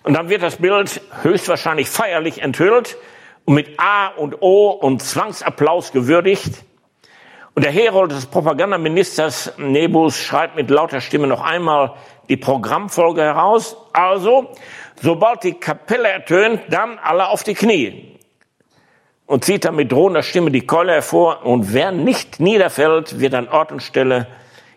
[0.01, 2.97] Und dann wird das Bild höchstwahrscheinlich feierlich enthüllt
[3.45, 6.65] und mit A und O und Zwangsapplaus gewürdigt.
[7.55, 11.93] Und der Herold des Propagandaministers Nebus schreibt mit lauter Stimme noch einmal
[12.27, 13.77] die Programmfolge heraus.
[13.93, 14.51] Also,
[15.01, 18.17] sobald die Kapelle ertönt, dann alle auf die Knie.
[19.27, 21.45] Und zieht dann mit drohender Stimme die Keule hervor.
[21.45, 24.27] Und wer nicht niederfällt, wird an Ort und Stelle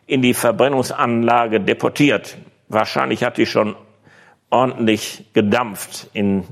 [0.06, 2.36] in die Verbrennungsanlage deportiert.
[2.68, 3.74] Wahrscheinlich hat die schon
[4.50, 6.46] ordentlich gedampft in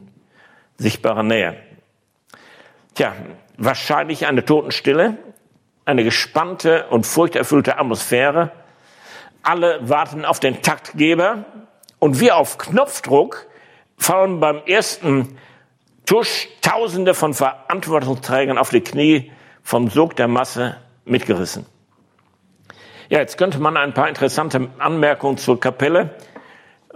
[0.79, 1.57] sichtbarer Nähe.
[2.95, 3.13] Tja,
[3.59, 5.19] wahrscheinlich eine Totenstille,
[5.85, 8.53] eine gespannte und furchterfüllte Atmosphäre.
[9.42, 11.44] Alle warten auf den Taktgeber
[11.99, 13.47] und wie auf Knopfdruck
[13.97, 15.38] fallen beim ersten
[16.07, 21.66] Tusch Tausende von Verantwortungsträgern auf die Knie, vom Sog der Masse mitgerissen.
[23.09, 26.14] Ja, jetzt könnte man ein paar interessante Anmerkungen zur Kapelle,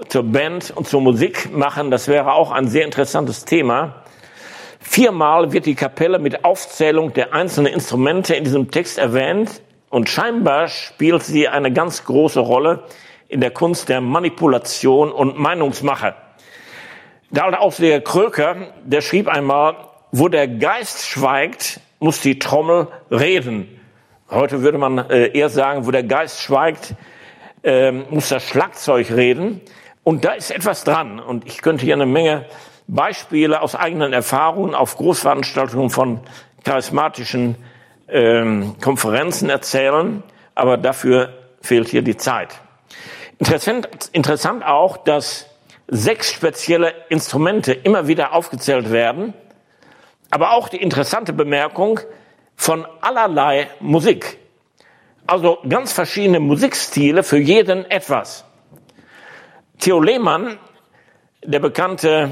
[0.09, 1.90] zur Band und zur Musik machen.
[1.90, 4.05] Das wäre auch ein sehr interessantes Thema.
[4.81, 9.61] Viermal wird die Kapelle mit Aufzählung der einzelnen Instrumente in diesem Text erwähnt
[9.91, 12.85] und scheinbar spielt sie eine ganz große Rolle
[13.29, 16.14] in der Kunst der Manipulation und Meinungsmache.
[17.31, 19.77] Der alte Ausleger Kröker, der schrieb einmal,
[20.12, 23.69] wo der Geist schweigt, muss die Trommel reden.
[24.31, 26.95] Heute würde man äh, eher sagen, wo der Geist schweigt,
[27.64, 29.61] äh, muss das Schlagzeug reden.
[30.05, 31.21] Und da ist etwas dran.
[31.21, 32.47] Und ich könnte hier eine Menge
[32.88, 36.20] Beispiele aus eigenen Erfahrungen auf Großveranstaltungen von
[36.64, 37.57] charismatischen
[38.09, 40.22] ähm, Konferenzen erzählen,
[40.55, 42.48] aber dafür fehlt hier die Zeit.
[43.38, 45.46] Interessant, interessant auch, dass
[45.87, 49.35] sechs spezielle Instrumente immer wieder aufgezählt werden,
[50.31, 52.01] aber auch die interessante Bemerkung
[52.57, 54.38] von allerlei Musik.
[55.27, 58.44] Also ganz verschiedene Musikstile für jeden etwas.
[59.79, 60.59] Theo Lehmann,
[61.44, 62.31] der bekannte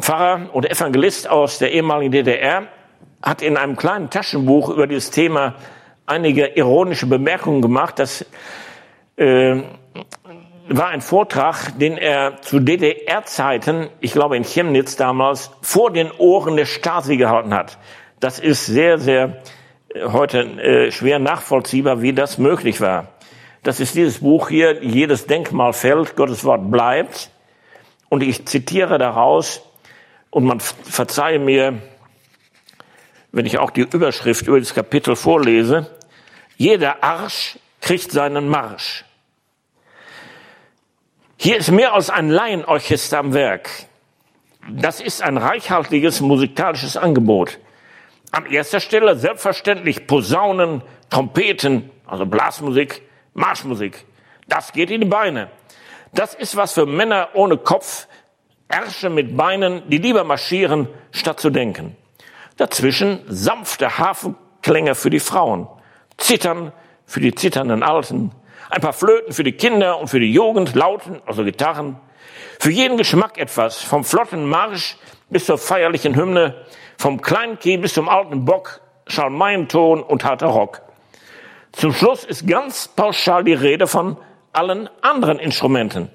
[0.00, 2.68] Pfarrer oder Evangelist aus der ehemaligen DDR,
[3.22, 5.54] hat in einem kleinen Taschenbuch über dieses Thema
[6.06, 7.98] einige ironische Bemerkungen gemacht.
[7.98, 8.26] Das
[9.16, 9.62] äh,
[10.68, 16.56] war ein Vortrag, den er zu DDR-Zeiten, ich glaube in Chemnitz damals, vor den Ohren
[16.56, 17.78] der Stasi gehalten hat.
[18.20, 19.42] Das ist sehr, sehr
[19.94, 23.08] äh, heute äh, schwer nachvollziehbar, wie das möglich war.
[23.62, 27.30] Das ist dieses Buch hier, jedes Denkmal fällt, Gottes Wort bleibt.
[28.08, 29.62] Und ich zitiere daraus,
[30.32, 31.78] und man verzeihe mir,
[33.32, 35.90] wenn ich auch die Überschrift über das Kapitel vorlese,
[36.56, 39.04] jeder Arsch kriegt seinen Marsch.
[41.36, 43.68] Hier ist mehr als ein Laienorchester am Werk.
[44.70, 47.58] Das ist ein reichhaltiges musikalisches Angebot.
[48.30, 53.02] An erster Stelle selbstverständlich Posaunen, Trompeten, also Blasmusik,
[53.34, 54.06] Marschmusik.
[54.48, 55.50] Das geht in die Beine.
[56.14, 58.06] Das ist was für Männer ohne Kopf,
[58.72, 61.94] Ärsche mit Beinen, die lieber marschieren, statt zu denken.
[62.56, 65.68] Dazwischen sanfte Hafenklänge für die Frauen,
[66.16, 66.72] Zittern
[67.04, 68.32] für die zitternden Alten,
[68.70, 71.98] ein paar Flöten für die Kinder und für die Jugend, Lauten, also Gitarren.
[72.58, 74.96] Für jeden Geschmack etwas, vom flotten Marsch
[75.28, 76.54] bis zur feierlichen Hymne,
[76.96, 80.80] vom Kleinkind bis zum alten Bock, Schalmeienton und harter Rock.
[81.72, 84.16] Zum Schluss ist ganz pauschal die Rede von
[84.52, 86.10] allen anderen Instrumenten.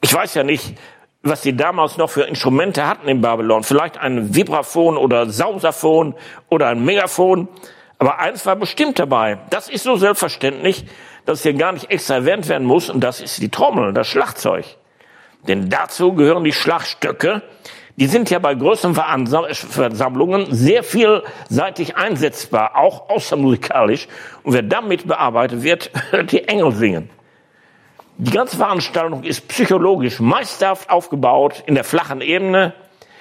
[0.00, 0.76] Ich weiß ja nicht,
[1.22, 3.64] was sie damals noch für Instrumente hatten in Babylon.
[3.64, 6.14] Vielleicht ein Vibraphon oder Sausaphon
[6.48, 7.48] oder ein Megafon.
[7.98, 9.38] Aber eins war bestimmt dabei.
[9.50, 10.84] Das ist so selbstverständlich,
[11.24, 12.88] dass hier gar nicht extra erwähnt werden muss.
[12.88, 14.64] Und das ist die Trommel, das Schlagzeug.
[15.48, 17.42] Denn dazu gehören die Schlagstöcke.
[17.96, 24.06] Die sind ja bei größeren Versammlungen sehr vielseitig einsetzbar, auch außermusikalisch.
[24.44, 27.10] Und wer damit bearbeitet wird, hört die Engel singen.
[28.20, 32.74] Die ganze Veranstaltung ist psychologisch meisterhaft aufgebaut in der flachen Ebene.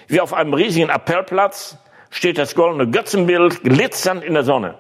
[0.08, 1.78] Wie auf einem riesigen Appellplatz
[2.10, 4.74] steht das goldene Götzenbild glitzernd in der Sonne.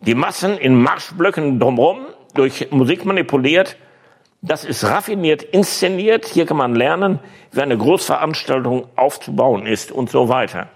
[0.00, 3.76] Die Massen in Marschblöcken drumherum, durch Musik manipuliert.
[4.42, 6.26] Das ist raffiniert inszeniert.
[6.26, 7.20] Hier kann man lernen,
[7.52, 10.66] wie eine Großveranstaltung aufzubauen ist und so weiter.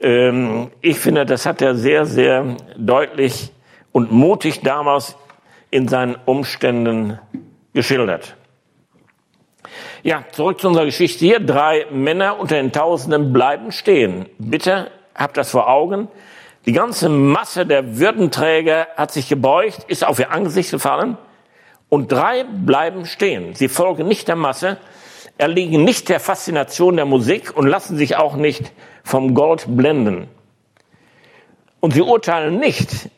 [0.00, 3.50] Ähm, ich finde, das hat er sehr, sehr deutlich
[3.90, 5.16] und mutig damals
[5.70, 7.18] in seinen Umständen
[7.72, 8.36] geschildert.
[10.02, 11.40] Ja, zurück zu unserer Geschichte hier.
[11.40, 14.26] Drei Männer unter den Tausenden bleiben stehen.
[14.38, 16.08] Bitte habt das vor Augen.
[16.66, 21.16] Die ganze Masse der Würdenträger hat sich gebeugt, ist auf ihr Angesicht gefallen
[21.88, 23.54] und drei bleiben stehen.
[23.54, 24.78] Sie folgen nicht der Masse,
[25.38, 28.72] erliegen nicht der Faszination der Musik und lassen sich auch nicht
[29.04, 30.28] vom Gold blenden.
[31.80, 33.08] Und sie urteilen nicht,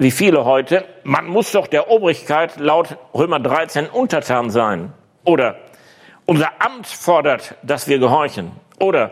[0.00, 4.94] wie viele heute, man muss doch der Obrigkeit laut Römer 13 untertan sein.
[5.24, 5.56] Oder
[6.24, 8.52] unser Amt fordert, dass wir gehorchen.
[8.78, 9.10] Oder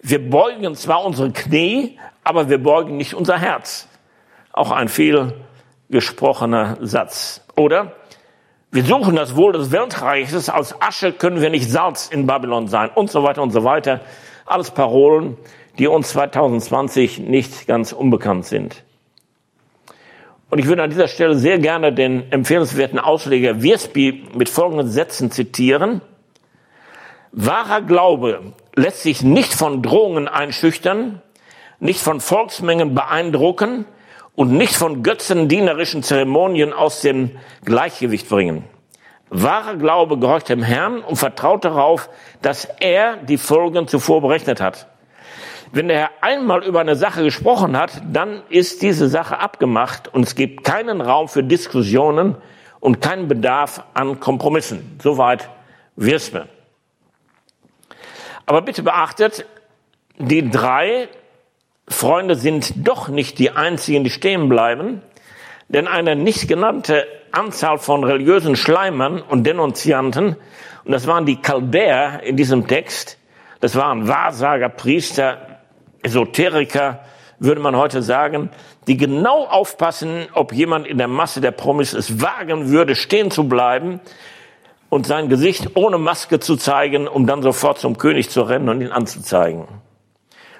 [0.00, 3.88] wir beugen zwar unsere Knie, aber wir beugen nicht unser Herz.
[4.52, 5.34] Auch ein viel
[5.90, 7.44] gesprochener Satz.
[7.56, 7.94] Oder
[8.70, 12.90] wir suchen das Wohl des Weltreiches, aus Asche können wir nicht Salz in Babylon sein
[12.94, 14.02] und so weiter und so weiter.
[14.46, 15.36] Alles Parolen,
[15.80, 18.84] die uns 2020 nicht ganz unbekannt sind.
[20.50, 25.30] Und ich würde an dieser Stelle sehr gerne den empfehlenswerten Ausleger Wiersby mit folgenden Sätzen
[25.30, 26.00] zitieren.
[27.32, 31.20] Wahrer Glaube lässt sich nicht von Drohungen einschüchtern,
[31.80, 33.84] nicht von Volksmengen beeindrucken
[34.34, 37.32] und nicht von götzendienerischen Zeremonien aus dem
[37.64, 38.64] Gleichgewicht bringen.
[39.30, 42.08] Wahrer Glaube gehorcht dem Herrn und vertraut darauf,
[42.40, 44.86] dass er die Folgen zuvor berechnet hat.
[45.72, 50.34] Wenn Herr einmal über eine Sache gesprochen hat, dann ist diese Sache abgemacht und es
[50.34, 52.36] gibt keinen Raum für Diskussionen
[52.80, 54.98] und keinen Bedarf an Kompromissen.
[55.02, 55.48] Soweit
[55.96, 56.48] Wirsme.
[58.46, 59.44] Aber bitte beachtet,
[60.16, 61.08] die drei
[61.86, 65.02] Freunde sind doch nicht die einzigen, die stehen bleiben,
[65.68, 70.36] denn eine nicht genannte Anzahl von religiösen Schleimern und Denunzianten,
[70.84, 73.18] und das waren die Chaldäer in diesem Text,
[73.60, 75.57] das waren Wahrsager, Priester,
[76.02, 77.00] Esoteriker,
[77.38, 78.50] würde man heute sagen,
[78.86, 83.48] die genau aufpassen, ob jemand in der Masse der Promis es wagen würde, stehen zu
[83.48, 84.00] bleiben
[84.88, 88.80] und sein Gesicht ohne Maske zu zeigen, um dann sofort zum König zu rennen und
[88.80, 89.66] ihn anzuzeigen.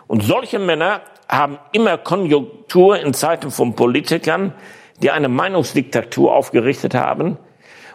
[0.07, 4.55] Und solche Männer haben immer Konjunktur in Zeiten von Politikern,
[5.03, 7.39] die eine Meinungsdiktatur aufgerichtet haben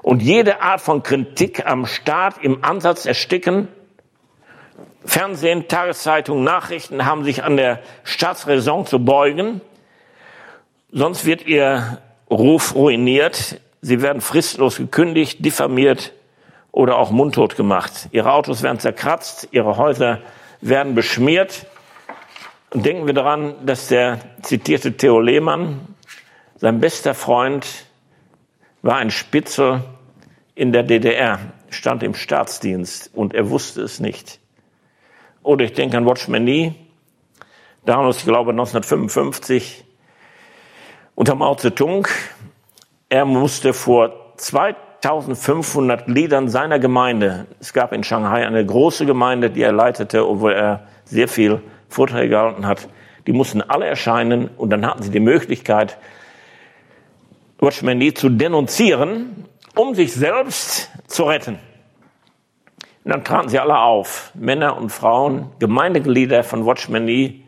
[0.01, 3.67] und jede Art von Kritik am Staat im Ansatz ersticken
[5.05, 9.61] Fernsehen, Tageszeitungen, Nachrichten haben sich an der Staatsräson zu beugen.
[10.91, 13.59] Sonst wird ihr Ruf ruiniert.
[13.81, 16.13] Sie werden fristlos gekündigt, diffamiert
[16.71, 18.09] oder auch mundtot gemacht.
[18.11, 20.19] Ihre Autos werden zerkratzt, ihre Häuser
[20.61, 21.65] werden beschmiert.
[22.71, 25.81] Und denken wir daran, dass der zitierte Theo Lehmann,
[26.55, 27.67] sein bester Freund,
[28.81, 29.83] war ein Spitzel
[30.55, 31.39] in der DDR,
[31.69, 34.39] stand im Staatsdienst und er wusste es nicht.
[35.43, 36.73] Oder ich denke an Watchman Nee,
[37.85, 39.83] damals, ich glaube 1955,
[41.15, 42.07] unter Mao Zedong.
[43.09, 49.61] Er musste vor 2500 Gliedern seiner Gemeinde, es gab in Shanghai eine große Gemeinde, die
[49.61, 52.87] er leitete, obwohl er sehr viel Vorträge gehalten hat,
[53.27, 55.97] die mussten alle erscheinen und dann hatten sie die Möglichkeit,
[57.59, 61.59] Watchman Nee zu denunzieren, um sich selbst zu retten.
[63.03, 67.43] Und dann traten sie alle auf, Männer und Frauen, Gemeindeglieder von Watchman Nee,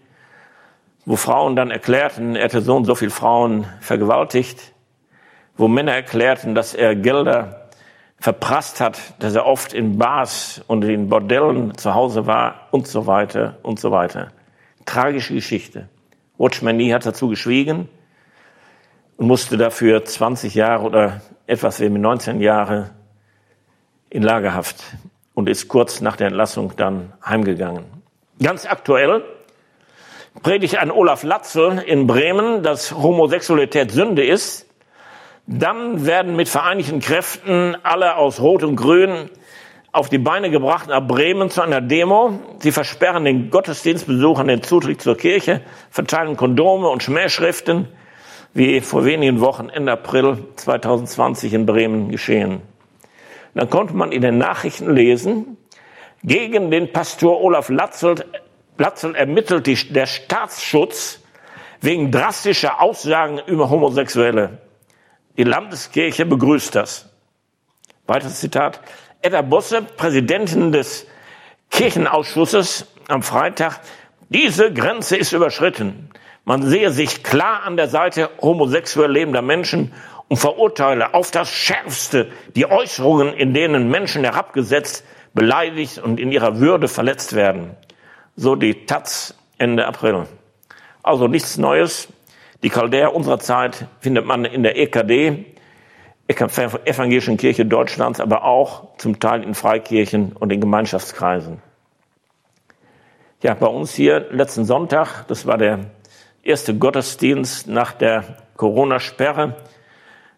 [1.05, 4.73] wo Frauen dann erklärten, er hätte so und so viele Frauen vergewaltigt,
[5.55, 7.69] wo Männer erklärten, dass er Gelder
[8.19, 13.07] verprasst hat, dass er oft in Bars und in Bordellen zu Hause war und so
[13.07, 14.29] weiter und so weiter.
[14.85, 15.87] Tragische Geschichte.
[16.37, 17.87] Watchman Nee hat dazu geschwiegen
[19.17, 22.89] und musste dafür 20 Jahre oder etwas wie 19 Jahre
[24.09, 24.83] in Lagerhaft
[25.35, 27.85] und ist kurz nach der Entlassung dann heimgegangen.
[28.41, 29.23] Ganz aktuell
[30.41, 34.65] predigt ein Olaf Latzel in Bremen, dass Homosexualität Sünde ist.
[35.47, 39.29] Dann werden mit vereinigten Kräften alle aus Rot und Grün
[39.91, 42.39] auf die Beine gebracht nach Bremen zu einer Demo.
[42.59, 47.87] Sie versperren den Gottesdienstbesuchern den Zutritt zur Kirche, verteilen Kondome und Schmähschriften,
[48.53, 52.61] wie vor wenigen Wochen Ende April 2020 in Bremen geschehen.
[53.55, 55.57] Dann konnte man in den Nachrichten lesen,
[56.23, 58.25] gegen den Pastor Olaf Latzel,
[59.15, 61.21] ermittelt die, der Staatsschutz
[61.81, 64.59] wegen drastischer Aussagen über Homosexuelle.
[65.37, 67.09] Die Landeskirche begrüßt das.
[68.07, 68.81] Weiteres Zitat.
[69.21, 71.07] Edda Bosse, Präsidentin des
[71.71, 73.80] Kirchenausschusses am Freitag,
[74.30, 76.09] diese Grenze ist überschritten.
[76.43, 79.93] Man sehe sich klar an der Seite homosexuell lebender Menschen
[80.28, 85.03] und verurteile auf das Schärfste die Äußerungen, in denen Menschen herabgesetzt,
[85.34, 87.76] beleidigt und in ihrer Würde verletzt werden.
[88.36, 90.28] So die Taz Ende April.
[91.03, 92.07] Also nichts Neues.
[92.63, 95.45] Die Chaldäer unserer Zeit findet man in der EKD,
[96.28, 101.61] Evangelischen Kirche Deutschlands, aber auch zum Teil in Freikirchen und in Gemeinschaftskreisen.
[103.43, 105.91] Ja, bei uns hier letzten Sonntag, das war der
[106.41, 109.55] erste Gottesdienst nach der Corona-Sperre,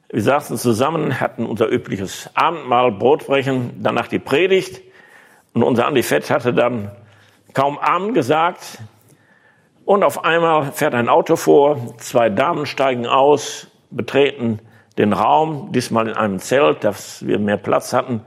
[0.09, 4.81] wir saßen zusammen, hatten unser übliches Abendmahl, Brotbrechen, danach die Predigt.
[5.53, 6.91] Und unser Andi Fett hatte dann
[7.53, 8.79] kaum Amen gesagt.
[9.83, 14.59] Und auf einmal fährt ein Auto vor, zwei Damen steigen aus, betreten
[14.97, 18.21] den Raum, diesmal in einem Zelt, dass wir mehr Platz hatten,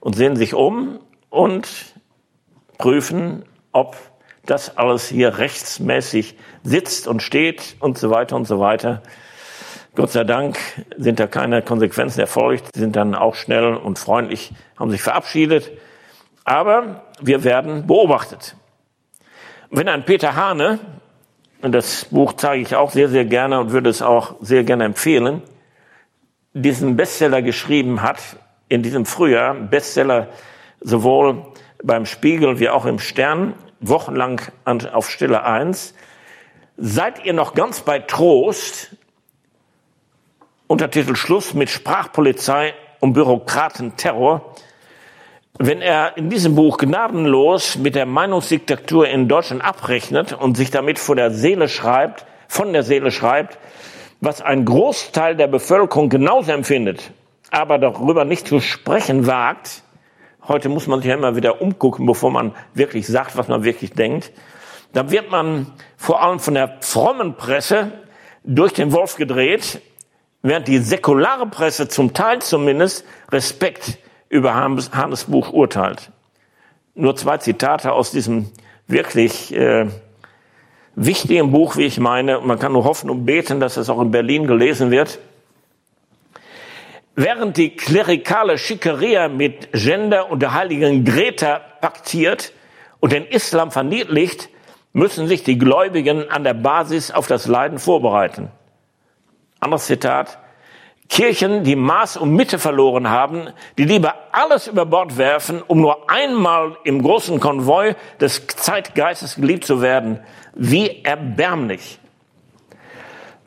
[0.00, 0.98] und sehen sich um
[1.30, 1.94] und
[2.78, 3.96] prüfen, ob
[4.44, 9.02] das alles hier rechtsmäßig sitzt und steht und so weiter und so weiter.
[9.94, 10.58] Gott sei Dank
[10.96, 15.70] sind da keine Konsequenzen erfolgt, sind dann auch schnell und freundlich, haben sich verabschiedet.
[16.44, 18.56] Aber wir werden beobachtet.
[19.70, 20.78] Wenn ein Peter Hane,
[21.60, 24.84] und das Buch zeige ich auch sehr, sehr gerne und würde es auch sehr gerne
[24.84, 25.42] empfehlen,
[26.54, 28.20] diesen Bestseller geschrieben hat,
[28.68, 30.28] in diesem Frühjahr, Bestseller
[30.80, 31.44] sowohl
[31.82, 35.94] beim Spiegel wie auch im Stern, wochenlang auf Stille 1.
[36.78, 38.96] Seid ihr noch ganz bei Trost?
[40.72, 44.54] Untertitel Schluss mit Sprachpolizei und Bürokratenterror.
[45.58, 50.98] Wenn er in diesem Buch gnadenlos mit der Meinungsdiktatur in Deutschland abrechnet und sich damit
[50.98, 53.58] vor der Seele schreibt, von der Seele schreibt,
[54.22, 57.10] was ein Großteil der Bevölkerung genauso empfindet,
[57.50, 59.82] aber darüber nicht zu sprechen wagt,
[60.48, 63.92] heute muss man sich ja immer wieder umgucken, bevor man wirklich sagt, was man wirklich
[63.92, 64.32] denkt,
[64.94, 65.66] dann wird man
[65.98, 67.92] vor allem von der frommen Presse
[68.42, 69.82] durch den Wolf gedreht,
[70.42, 76.10] während die säkulare Presse zum Teil zumindest Respekt über Hannes Buch urteilt.
[76.94, 78.50] Nur zwei Zitate aus diesem
[78.86, 79.86] wirklich äh,
[80.94, 82.40] wichtigen Buch, wie ich meine.
[82.40, 85.18] Man kann nur hoffen und beten, dass es auch in Berlin gelesen wird.
[87.14, 92.52] Während die klerikale Schickeria mit Gender und der heiligen Greta paktiert
[93.00, 94.48] und den Islam verniedlicht,
[94.94, 98.50] müssen sich die Gläubigen an der Basis auf das Leiden vorbereiten.
[99.62, 100.38] Anderes Zitat.
[101.08, 106.10] Kirchen, die Maß und Mitte verloren haben, die lieber alles über Bord werfen, um nur
[106.10, 110.18] einmal im großen Konvoi des Zeitgeistes geliebt zu werden.
[110.54, 112.00] Wie erbärmlich.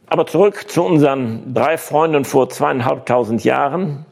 [0.07, 4.05] Aber zurück zu unseren drei Freunden vor zweieinhalbtausend Jahren.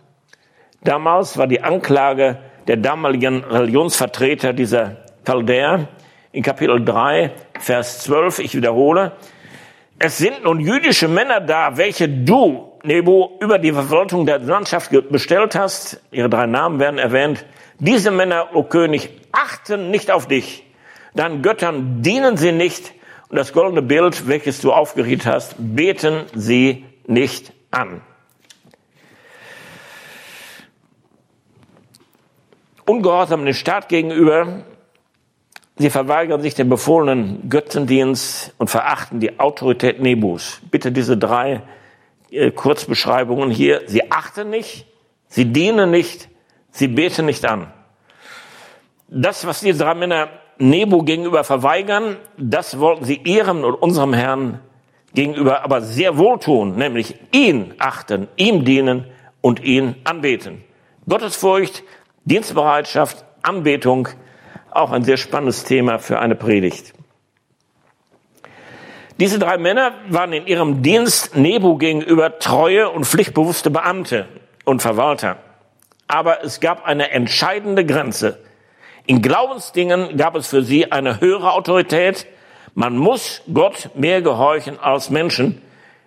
[0.84, 5.88] Damals war die Anklage der damaligen Religionsvertreter dieser Chaldäer
[6.34, 7.32] in Kapitel 3,
[7.62, 9.14] Vers 12, ich wiederhole,
[10.04, 15.56] es sind nun jüdische Männer da, welche du, Nebo, über die Verwaltung der Landschaft bestellt
[15.56, 16.02] hast.
[16.12, 17.46] Ihre drei Namen werden erwähnt.
[17.80, 20.66] Diese Männer, o König, achten nicht auf dich.
[21.16, 22.92] Deinen Göttern dienen sie nicht
[23.30, 28.02] und das goldene Bild, welches du aufgeriet hast, beten sie nicht an.
[32.86, 34.66] Ungehorsam dem Staat gegenüber,
[35.78, 40.62] sie verweigern sich dem befohlenen Götzendienst und verachten die Autorität Nebus.
[40.70, 41.62] Bitte diese drei
[42.32, 43.82] äh, Kurzbeschreibungen hier.
[43.88, 44.86] Sie achten nicht,
[45.28, 46.30] sie dienen nicht,
[46.72, 47.72] sie beten nicht an.
[49.08, 54.60] Das, was diese drei Männer Nebo gegenüber verweigern, das wollten sie ihrem und unserem Herrn
[55.14, 59.06] gegenüber aber sehr wohl tun, nämlich ihn achten, ihm dienen
[59.42, 60.64] und ihn anbeten.
[61.08, 61.84] Gottesfurcht,
[62.26, 64.10] Dienstbereitschaft, Anbetung,
[64.76, 66.94] auch ein sehr spannendes Thema für eine Predigt.
[69.20, 74.28] Diese drei Männer waren in ihrem Dienst Nebo gegenüber treue und pflichtbewusste Beamte
[74.66, 75.38] und Verwalter.
[76.08, 78.40] Aber es gab eine entscheidende Grenze.
[79.06, 82.26] In Glaubensdingen gab es für sie eine höhere Autorität.
[82.74, 85.62] Man muss Gott mehr gehorchen als Menschen.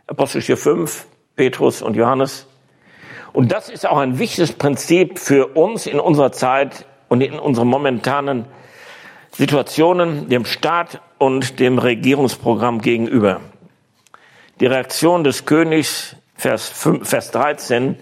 [0.08, 1.06] Apostelgeschichte 5,
[1.36, 2.46] Petrus und Johannes.
[3.32, 7.68] Und das ist auch ein wichtiges Prinzip für uns in unserer Zeit und in unseren
[7.68, 8.46] momentanen
[9.32, 13.40] Situationen, dem Staat und dem Regierungsprogramm gegenüber.
[14.60, 17.98] Die Reaktion des Königs, Vers, 5, Vers 13,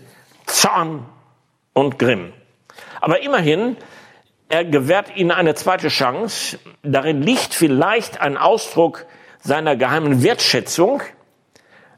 [0.46, 1.06] Zorn
[1.72, 2.32] und Grimm.
[3.00, 3.76] Aber immerhin
[4.48, 6.58] er gewährt ihnen eine zweite Chance.
[6.82, 9.06] Darin liegt vielleicht ein Ausdruck
[9.40, 11.02] seiner geheimen Wertschätzung,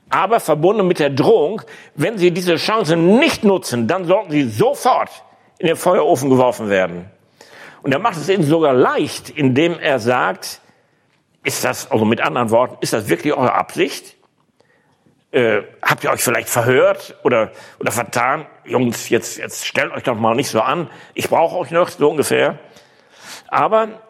[0.08, 1.62] aber verbunden mit der Drohung,
[1.94, 5.10] wenn sie diese Chance nicht nutzen, dann sollten sie sofort
[5.58, 7.10] in den Feuerofen geworfen werden.
[7.82, 10.60] Und er macht es ihnen sogar leicht, indem er sagt,
[11.44, 14.16] ist das, also mit anderen Worten, ist das wirklich eure Absicht?
[15.30, 18.46] Äh, habt ihr euch vielleicht verhört oder, oder vertan?
[18.64, 20.90] Jungs, jetzt, jetzt stellt euch doch mal nicht so an.
[21.14, 22.58] Ich brauche euch noch, so ungefähr.
[23.48, 24.00] Aber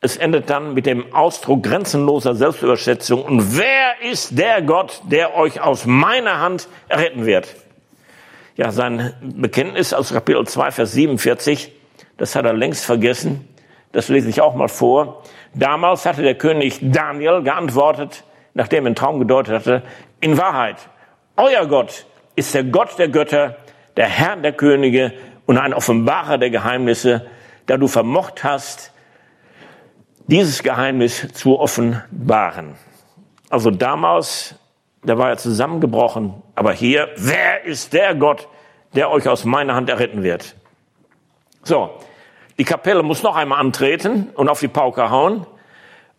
[0.00, 3.24] es endet dann mit dem Ausdruck grenzenloser Selbstüberschätzung.
[3.24, 7.48] Und wer ist der Gott, der euch aus meiner Hand erretten wird?
[8.56, 11.72] Ja, sein Bekenntnis aus Kapitel 2, Vers 47,
[12.16, 13.48] das hat er längst vergessen.
[13.90, 15.24] Das lese ich auch mal vor.
[15.54, 18.22] Damals hatte der König Daniel geantwortet,
[18.54, 19.82] nachdem er einen Traum gedeutet hatte,
[20.20, 20.76] in Wahrheit,
[21.36, 23.56] euer Gott ist der Gott der Götter,
[23.96, 25.12] der Herr der Könige
[25.46, 27.26] und ein Offenbarer der Geheimnisse,
[27.66, 28.92] da du vermocht hast,
[30.26, 32.76] dieses Geheimnis zu offenbaren.
[33.50, 34.54] Also damals,
[35.04, 38.48] da war er zusammengebrochen, aber hier, wer ist der Gott,
[38.94, 40.54] der euch aus meiner Hand erretten wird?
[41.62, 41.90] So,
[42.58, 45.46] die Kapelle muss noch einmal antreten und auf die Pauke hauen.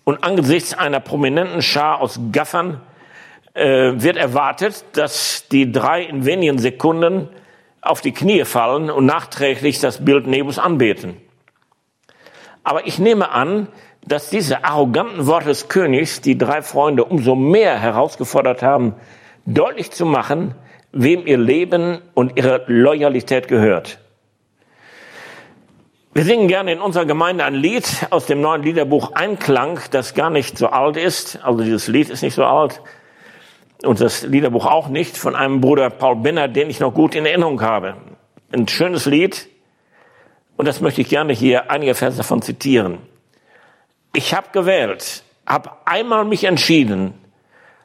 [0.04, 2.82] Und angesichts einer prominenten Schar aus Gaffern
[3.54, 7.30] äh, wird erwartet, dass die drei in wenigen Sekunden
[7.82, 11.18] auf die Knie fallen und nachträglich das Bild Nebus anbeten.
[12.64, 13.68] Aber ich nehme an,
[14.08, 18.94] dass diese arroganten Worte des Königs die drei Freunde umso mehr herausgefordert haben,
[19.46, 20.56] deutlich zu machen,
[20.92, 24.00] wem ihr Leben und ihre Loyalität gehört.
[26.14, 30.30] Wir singen gerne in unserer Gemeinde ein Lied aus dem neuen Liederbuch Einklang, das gar
[30.30, 31.44] nicht so alt ist.
[31.44, 32.82] Also dieses Lied ist nicht so alt.
[33.84, 37.26] Und das Liederbuch auch nicht, von einem Bruder Paul Benner, den ich noch gut in
[37.26, 37.98] Erinnerung habe.
[38.54, 39.50] Ein schönes Lied.
[40.56, 43.00] Und das möchte ich gerne hier einige Verse davon zitieren.
[44.16, 47.14] Ich habe gewählt, habe einmal mich entschieden,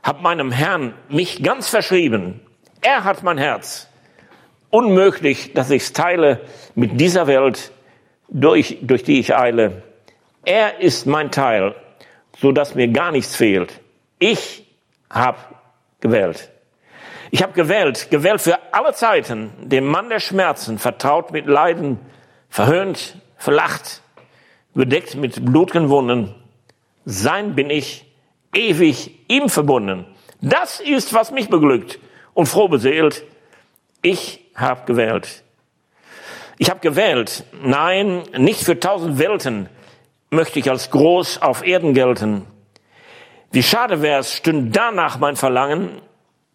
[0.04, 2.40] habe meinem Herrn mich ganz verschrieben.
[2.82, 3.88] Er hat mein Herz.
[4.70, 6.40] Unmöglich, dass ich es teile
[6.76, 7.72] mit dieser Welt,
[8.28, 9.82] durch, durch die ich eile.
[10.44, 11.74] Er ist mein Teil,
[12.38, 13.80] so dass mir gar nichts fehlt.
[14.20, 14.64] Ich
[15.10, 15.38] habe
[15.98, 16.48] gewählt.
[17.32, 21.98] Ich habe gewählt, gewählt für alle Zeiten, dem Mann der Schmerzen, vertraut mit Leiden,
[22.48, 24.02] verhöhnt, verlacht,
[24.74, 26.34] bedeckt mit blutigen Wunden.
[27.04, 28.04] Sein bin ich,
[28.54, 30.06] ewig ihm verbunden.
[30.40, 31.98] Das ist, was mich beglückt
[32.34, 33.24] und froh beseelt.
[34.02, 35.44] Ich habe gewählt.
[36.58, 37.44] Ich habe gewählt.
[37.62, 39.68] Nein, nicht für tausend Welten
[40.30, 42.46] möchte ich als groß auf Erden gelten.
[43.52, 46.00] Wie schade wäre es, stünde danach mein Verlangen,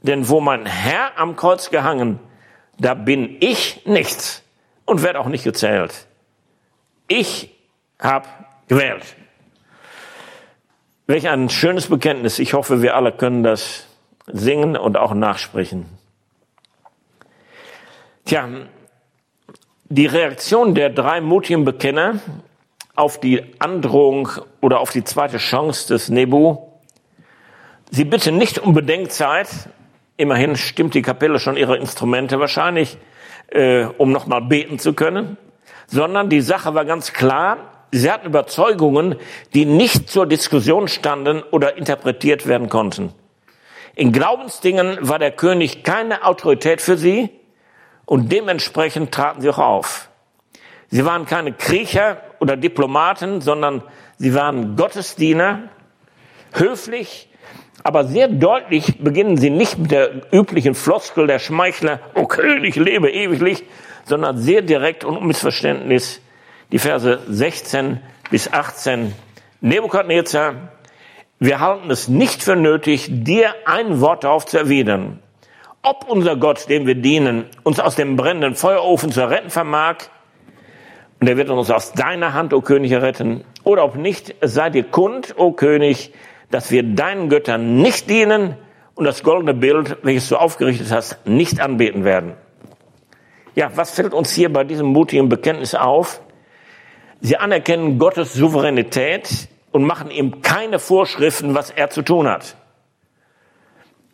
[0.02, 2.20] denn wo mein Herr am Kreuz gehangen,
[2.80, 4.44] da bin ich nichts
[4.86, 6.08] und werde auch nicht gezählt.
[7.08, 7.55] Ich
[8.00, 8.28] habe
[8.68, 9.16] gewählt.
[11.08, 12.40] Welch ein schönes Bekenntnis.
[12.40, 13.86] Ich hoffe, wir alle können das
[14.28, 15.86] singen und auch nachsprechen.
[18.26, 18.50] Tja,
[19.90, 22.20] die Reaktion der drei mutigen Bekenner
[22.96, 24.30] auf die Androhung
[24.62, 26.58] oder auf die zweite Chance des Nebu,
[27.92, 29.48] sie bitten nicht um Bedenkzeit,
[30.18, 32.98] immerhin stimmt die Kapelle schon ihre Instrumente wahrscheinlich,
[33.50, 35.38] äh, um nochmal beten zu können,
[35.86, 39.16] sondern die Sache war ganz klar, sie hatten Überzeugungen,
[39.54, 43.14] die nicht zur Diskussion standen oder interpretiert werden konnten.
[43.96, 47.30] In Glaubensdingen war der König keine Autorität für sie,
[48.06, 50.10] und dementsprechend traten sie auch auf.
[50.90, 53.84] Sie waren keine Kriecher oder Diplomaten, sondern
[54.18, 55.70] sie waren Gottesdiener,
[56.54, 57.30] höflich,
[57.84, 63.10] aber sehr deutlich beginnen sie nicht mit der üblichen Floskel der Schmeichler, O König, lebe
[63.10, 63.64] ewiglich,
[64.06, 66.22] sondern sehr direkt und unmissverständnis
[66.72, 68.00] die Verse 16
[68.32, 69.14] bis 18.
[69.62, 70.56] Nebukadnezar,
[71.40, 75.20] wir halten es nicht für nötig, dir ein Wort darauf zu erwidern
[75.86, 79.98] ob unser Gott, dem wir dienen, uns aus dem brennenden Feuerofen zu retten vermag,
[81.22, 84.84] und er wird uns aus deiner Hand, o König, retten, oder ob nicht, sei dir
[84.84, 86.12] kund, o König,
[86.52, 88.58] dass wir deinen Göttern nicht dienen
[88.96, 92.34] und das goldene Bild, welches du aufgerichtet hast, nicht anbeten werden.
[93.56, 96.22] Ja, was fällt uns hier bei diesem mutigen Bekenntnis auf?
[97.22, 102.56] Sie anerkennen Gottes Souveränität und machen ihm keine Vorschriften, was er zu tun hat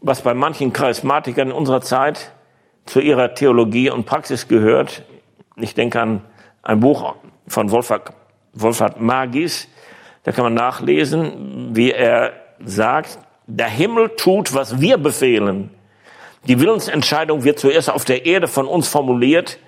[0.02, 2.32] was bei manchen Charismatikern in unserer Zeit
[2.86, 5.04] zu ihrer Theologie und Praxis gehört.
[5.56, 6.22] Ich denke an
[6.64, 7.16] ein Buch
[7.48, 8.12] von Wolfhard,
[8.54, 9.68] Wolfhard Magis.
[10.24, 12.34] Da kann man nachlesen, wie er
[12.64, 15.70] sagt, der Himmel tut, was wir befehlen.
[16.48, 19.60] Die Willensentscheidung wird zuerst auf der Erde von uns formuliert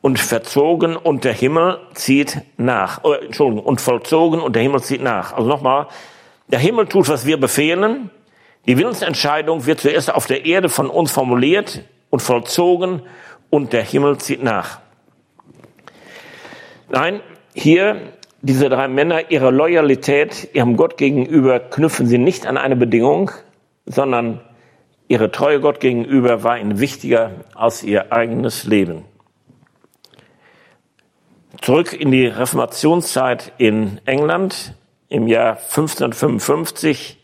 [0.00, 3.00] und verzogen und der Himmel zieht nach.
[3.04, 5.32] Oh, Entschuldigung, und vollzogen und der Himmel zieht nach.
[5.32, 5.86] Also nochmal,
[6.48, 8.10] der Himmel tut, was wir befehlen
[8.66, 13.02] die Willensentscheidung wird zuerst auf der Erde von uns formuliert und vollzogen
[13.48, 14.80] und der Himmel zieht nach.
[16.90, 17.20] Nein,
[17.54, 23.30] hier diese drei Männer, ihre Loyalität ihrem Gott gegenüber knüpfen sie nicht an eine Bedingung,
[23.86, 24.40] sondern
[25.08, 29.04] ihre Treue Gott gegenüber war ihnen wichtiger als ihr eigenes Leben.
[31.60, 34.74] Zurück in die Reformationszeit in England
[35.10, 37.18] im Jahr 1555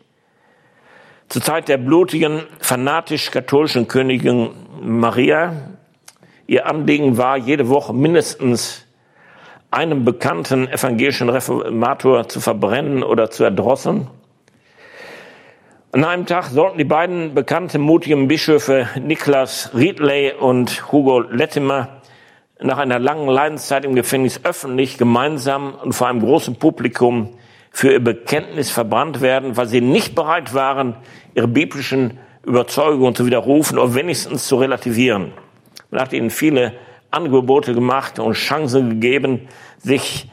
[1.30, 4.50] zur Zeit der blutigen, fanatisch-katholischen Königin
[4.82, 5.54] Maria.
[6.46, 8.84] Ihr Anliegen war, jede Woche mindestens
[9.70, 14.10] einen bekannten evangelischen Reformator zu verbrennen oder zu erdrosseln.
[15.92, 21.95] An einem Tag sollten die beiden bekannten mutigen Bischöfe Niklas Ridley und Hugo Latimer
[22.60, 27.34] nach einer langen Leidenszeit im Gefängnis öffentlich, gemeinsam und vor einem großen Publikum
[27.70, 30.96] für ihr Bekenntnis verbrannt werden, weil sie nicht bereit waren,
[31.34, 35.32] ihre biblischen Überzeugungen zu widerrufen oder wenigstens zu relativieren.
[35.90, 36.72] Man hat ihnen viele
[37.10, 39.48] Angebote gemacht und Chancen gegeben,
[39.78, 40.30] sich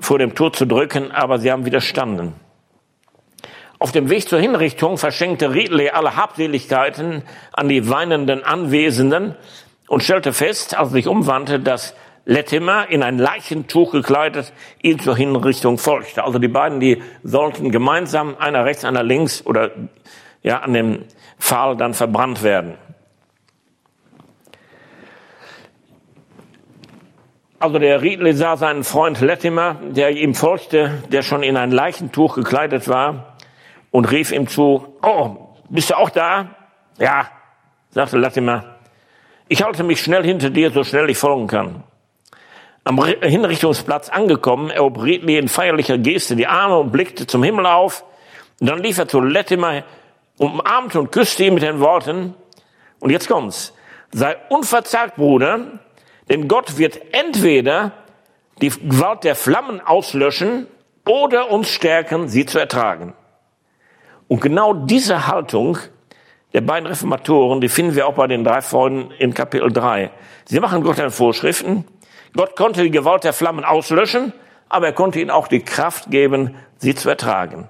[0.00, 2.34] vor dem Tod zu drücken, aber sie haben widerstanden.
[3.78, 9.36] Auf dem Weg zur Hinrichtung verschenkte Ridley alle Habseligkeiten an die weinenden Anwesenden
[9.90, 15.16] und stellte fest, als er sich umwandte, dass Latimer in ein Leichentuch gekleidet ihm zur
[15.16, 16.22] Hinrichtung folgte.
[16.22, 19.72] Also die beiden, die sollten gemeinsam, einer rechts, einer links oder
[20.44, 21.04] ja, an dem
[21.40, 22.78] Pfahl dann verbrannt werden.
[27.58, 32.36] Also der Riedle sah seinen Freund Latimer, der ihm folgte, der schon in ein Leichentuch
[32.36, 33.36] gekleidet war,
[33.90, 36.54] und rief ihm zu, oh, bist du auch da?
[36.96, 37.28] Ja,
[37.90, 38.69] sagte Latimer,
[39.50, 41.82] ich halte mich schnell hinter dir, so schnell ich folgen kann.
[42.84, 48.04] Am Hinrichtungsplatz angekommen, erhob Riedle in feierlicher Geste die Arme und blickte zum Himmel auf.
[48.60, 49.82] Und dann lief er zu Latimer,
[50.38, 52.34] umarmte und küsste ihn mit den Worten,
[53.00, 53.74] und jetzt kommt's,
[54.12, 55.80] sei unverzagt, Bruder,
[56.28, 57.90] denn Gott wird entweder
[58.62, 60.68] die Gewalt der Flammen auslöschen
[61.08, 63.14] oder uns stärken, sie zu ertragen.
[64.28, 65.78] Und genau diese Haltung
[66.52, 70.10] der beiden Reformatoren, die finden wir auch bei den drei Freunden in Kapitel 3.
[70.44, 71.84] Sie machen Gott eine Vorschriften.
[72.36, 74.32] Gott konnte die Gewalt der Flammen auslöschen,
[74.68, 77.68] aber er konnte ihnen auch die Kraft geben, sie zu ertragen.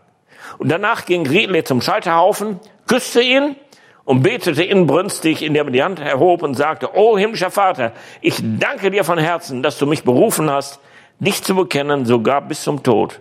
[0.58, 3.56] Und danach ging Riedle zum Scheiterhaufen, küsste ihn
[4.04, 8.90] und betete inbrünstig, indem er die Hand erhob und sagte, Oh himmlischer Vater, ich danke
[8.90, 10.80] dir von Herzen, dass du mich berufen hast,
[11.18, 13.20] dich zu bekennen, sogar bis zum Tod.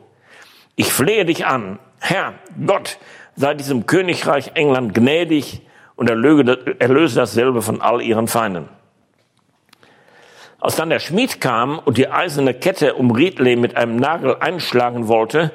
[0.76, 2.36] Ich flehe dich an, Herr
[2.66, 2.98] Gott,
[3.40, 5.62] sei diesem Königreich England gnädig
[5.96, 8.68] und erlöse dasselbe von all ihren Feinden.
[10.60, 15.08] Als dann der Schmied kam und die eiserne Kette um Riedley mit einem Nagel einschlagen
[15.08, 15.54] wollte,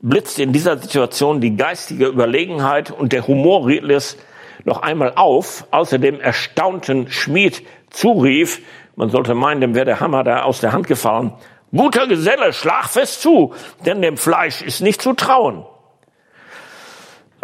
[0.00, 4.16] blitzte in dieser Situation die geistige Überlegenheit und der Humor Riedleys
[4.64, 8.62] noch einmal auf, als er dem erstaunten Schmied zurief,
[8.96, 11.34] man sollte meinen, dem wäre der Hammer da aus der Hand gefallen,
[11.70, 13.52] guter Geselle, schlag fest zu,
[13.84, 15.66] denn dem Fleisch ist nicht zu trauen.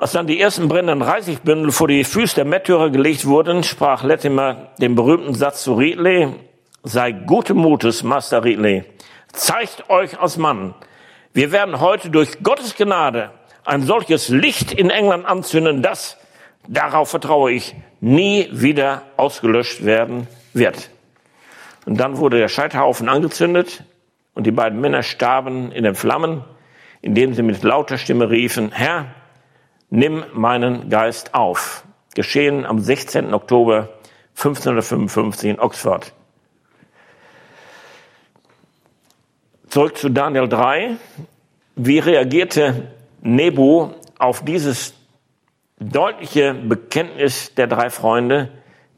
[0.03, 4.73] Als dann die ersten brennenden Reisigbündel vor die Füße der Märtyrer gelegt wurden, sprach Latimer
[4.81, 6.27] den berühmten Satz zu Ridley,
[6.83, 8.83] sei gute Mutes, Master Ridley,
[9.33, 10.75] zeigt euch als Mann.
[11.33, 13.31] Wir werden heute durch Gottes Gnade
[13.65, 16.19] ein solches Licht in England anzünden, dass
[16.67, 20.91] Darauf vertraue ich, nie wieder ausgelöscht werden wird.
[21.87, 23.85] Und dann wurde der Scheiterhaufen angezündet
[24.35, 26.43] und die beiden Männer starben in den Flammen,
[27.03, 29.07] indem sie mit lauter Stimme riefen, Herr,
[29.93, 31.85] nimm meinen Geist auf.
[32.15, 33.35] Geschehen am 16.
[33.35, 33.91] Oktober
[34.37, 36.13] 1555 in Oxford.
[39.69, 40.97] Zurück zu Daniel 3.
[41.77, 42.91] Wie reagierte
[43.21, 44.95] Nebo auf dieses
[45.79, 48.51] deutliche Bekenntnis der drei Freunde.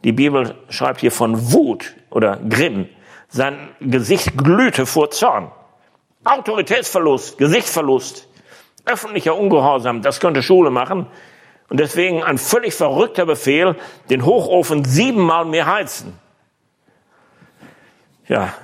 [0.04, 2.88] Die Bibel schreibt hier von Wut oder Grimm.
[3.28, 5.50] Sein Gesicht glühte vor Zorn.
[6.24, 8.28] Autoritätsverlust, Gesichtsverlust,
[8.86, 11.06] öffentlicher Ungehorsam, das könnte Schule machen.
[11.68, 13.76] Und deswegen ein völlig verrückter Befehl,
[14.10, 16.18] den Hochofen siebenmal mehr heizen.
[18.28, 18.54] Ja,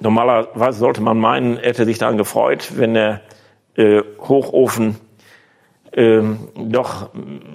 [0.00, 3.20] normalerweise sollte man meinen, er hätte sich daran gefreut, wenn der
[3.76, 4.96] äh, Hochofen
[5.92, 7.10] ähm, doch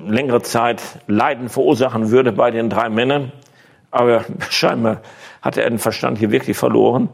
[0.06, 3.32] längere Zeit Leiden verursachen würde bei den drei Männern.
[3.92, 5.02] Aber scheinbar
[5.42, 7.10] hatte er den Verstand hier wirklich verloren.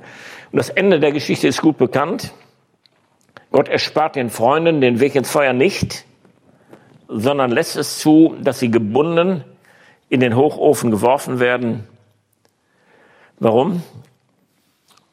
[0.51, 2.33] Und das Ende der Geschichte ist gut bekannt.
[3.55, 6.03] Gott erspart den Freunden den Weg ins Feuer nicht,
[7.07, 9.45] sondern lässt es zu, dass sie gebunden
[10.09, 11.87] in den Hochofen geworfen werden.
[13.39, 13.81] Warum?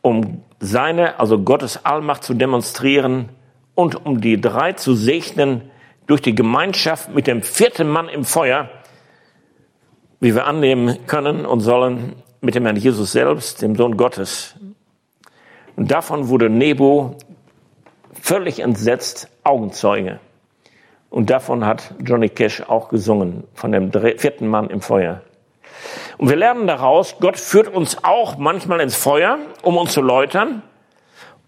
[0.00, 3.28] Um seine, also Gottes Allmacht zu demonstrieren
[3.76, 5.70] und um die drei zu segnen,
[6.08, 8.68] durch die Gemeinschaft mit dem vierten Mann im Feuer,
[10.18, 14.56] wie wir annehmen können und sollen, mit dem Herrn Jesus selbst, dem Sohn Gottes.
[15.76, 17.18] Und davon wurde Nebo
[18.22, 20.20] völlig entsetzt Augenzeuge.
[21.10, 25.22] Und davon hat Johnny Cash auch gesungen, von dem vierten Mann im Feuer.
[26.18, 30.62] Und wir lernen daraus, Gott führt uns auch manchmal ins Feuer, um uns zu läutern,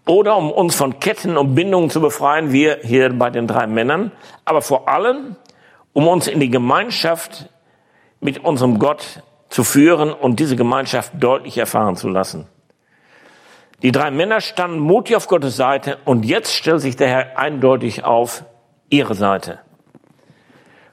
[0.05, 4.11] oder um uns von Ketten und Bindungen zu befreien, wir hier bei den drei Männern,
[4.43, 5.37] aber vor allem,
[5.93, 7.49] um uns in die Gemeinschaft
[8.19, 12.47] mit unserem Gott zu führen und diese Gemeinschaft deutlich erfahren zu lassen.
[13.81, 18.03] Die drei Männer standen mutig auf Gottes Seite und jetzt stellt sich der Herr eindeutig
[18.03, 18.45] auf
[18.89, 19.59] ihre Seite.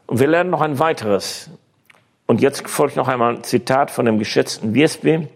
[0.07, 1.51] Und wir lernen noch ein weiteres.
[2.26, 5.28] Und jetzt folgt noch einmal ein Zitat von dem geschätzten Wiesby.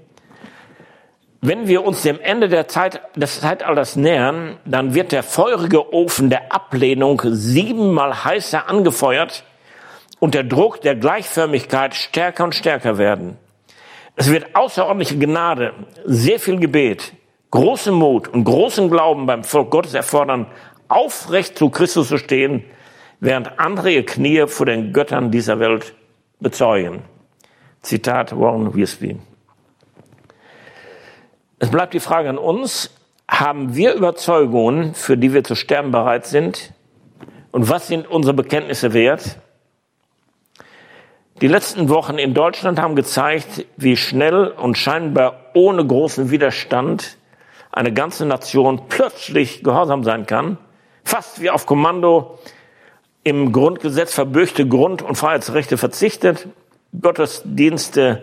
[1.40, 6.30] Wenn wir uns dem Ende der Zeit, des Zeitalters nähern, dann wird der feurige Ofen
[6.30, 9.44] der Ablehnung siebenmal heißer angefeuert
[10.18, 13.36] und der Druck der Gleichförmigkeit stärker und stärker werden.
[14.16, 15.74] Es wird außerordentliche Gnade,
[16.04, 17.12] sehr viel Gebet,
[17.56, 20.46] großen Mut und großen Glauben beim Volk Gottes erfordern,
[20.88, 22.62] aufrecht zu Christus zu stehen,
[23.18, 25.94] während andere ihr Knie vor den Göttern dieser Welt
[26.38, 27.02] bezeugen.
[27.80, 29.16] Zitat Warren Wiersbe.
[31.58, 32.94] Es bleibt die Frage an uns,
[33.26, 36.74] haben wir Überzeugungen, für die wir zu sterben bereit sind?
[37.52, 39.38] Und was sind unsere Bekenntnisse wert?
[41.40, 47.16] Die letzten Wochen in Deutschland haben gezeigt, wie schnell und scheinbar ohne großen Widerstand
[47.76, 50.56] eine ganze Nation plötzlich gehorsam sein kann,
[51.04, 52.38] fast wie auf Kommando
[53.22, 56.48] im Grundgesetz verbürgte Grund- und Freiheitsrechte verzichtet,
[56.98, 58.22] Gottesdienste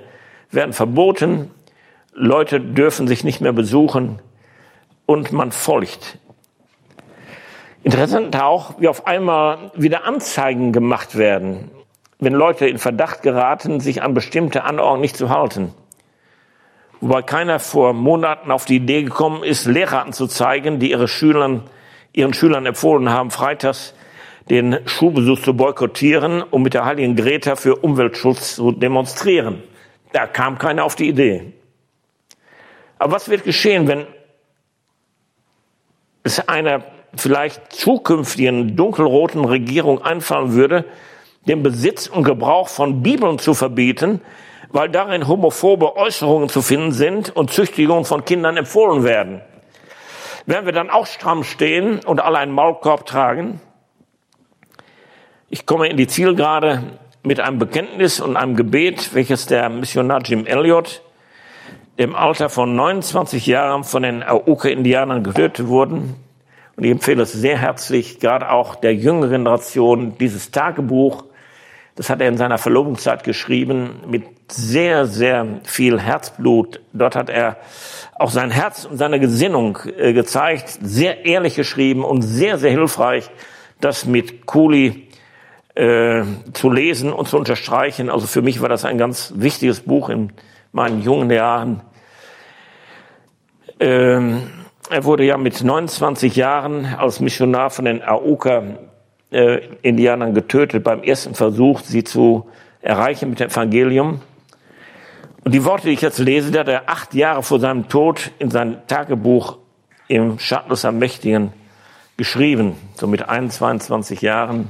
[0.50, 1.52] werden verboten,
[2.14, 4.20] Leute dürfen sich nicht mehr besuchen
[5.06, 6.18] und man folgt.
[7.84, 11.70] Interessant auch, wie auf einmal wieder Anzeigen gemacht werden,
[12.18, 15.74] wenn Leute in Verdacht geraten, sich an bestimmte Anordnungen nicht zu halten.
[17.04, 21.64] Wobei keiner vor Monaten auf die Idee gekommen ist, Lehrer anzuzeigen, die ihre Schülern,
[22.14, 23.94] ihren Schülern empfohlen haben, freitags
[24.50, 29.62] den Schulbesuch zu boykottieren, um mit der heiligen Greta für Umweltschutz zu demonstrieren.
[30.14, 31.52] Da kam keiner auf die Idee.
[33.00, 34.08] Aber was wird geschehen, wenn
[36.24, 36.86] es einer
[37.18, 40.86] vielleicht zukünftigen dunkelroten Regierung einfallen würde,
[41.50, 44.22] den Besitz und Gebrauch von Bibeln zu verbieten,
[44.74, 49.42] weil darin homophobe Äußerungen zu finden sind und Züchtigungen von Kindern empfohlen werden?
[50.46, 53.62] Werden wir dann auch stramm stehen und alle einen Maulkorb tragen?
[55.50, 56.84] Ich komme in die Zielgerade
[57.22, 61.04] mit einem Bekenntnis und einem Gebet, welches der Missionar Jim Elliot
[61.96, 66.16] im Alter von 29 Jahren von den Auke-Indianern getötet wurden.
[66.76, 71.26] Und ich empfehle es sehr herzlich, gerade auch der jüngeren Generation, dieses Tagebuch,
[71.96, 76.82] das hat er in seiner Verlobungszeit geschrieben, mit sehr, sehr viel Herzblut.
[76.92, 77.58] Dort hat er
[78.16, 83.30] auch sein Herz und seine Gesinnung äh, gezeigt, sehr ehrlich geschrieben und sehr, sehr hilfreich,
[83.80, 85.08] das mit Kuli
[85.76, 86.24] äh,
[86.54, 88.10] zu lesen und zu unterstreichen.
[88.10, 90.34] Also für mich war das ein ganz wichtiges Buch in
[90.72, 91.82] meinen jungen Jahren.
[93.80, 94.50] Ähm,
[94.90, 98.93] er wurde ja mit 29 Jahren als Missionar von den Auka-Indianern
[99.34, 102.48] äh, getötet beim ersten Versuch, sie zu
[102.82, 104.22] erreichen mit dem Evangelium.
[105.44, 108.32] Und die Worte, die ich jetzt lese, die hat er acht Jahre vor seinem Tod
[108.40, 109.58] in sein Tagebuch
[110.08, 111.52] im Schatten des Ermächtigen
[112.18, 114.70] geschrieben, so mit 21 Jahren.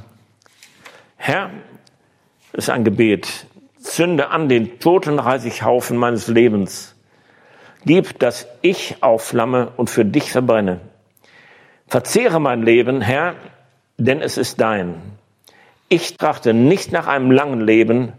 [1.16, 1.50] Herr,
[2.52, 3.46] das ist ein Gebet
[3.84, 6.96] zünde an den toten Reisighaufen meines Lebens.
[7.84, 10.80] Gib, dass ich aufflamme und für dich verbrenne.
[11.86, 13.34] Verzehre mein Leben, Herr,
[13.96, 14.94] denn es ist dein.
[15.88, 18.12] Ich trachte nicht nach einem langen Leben,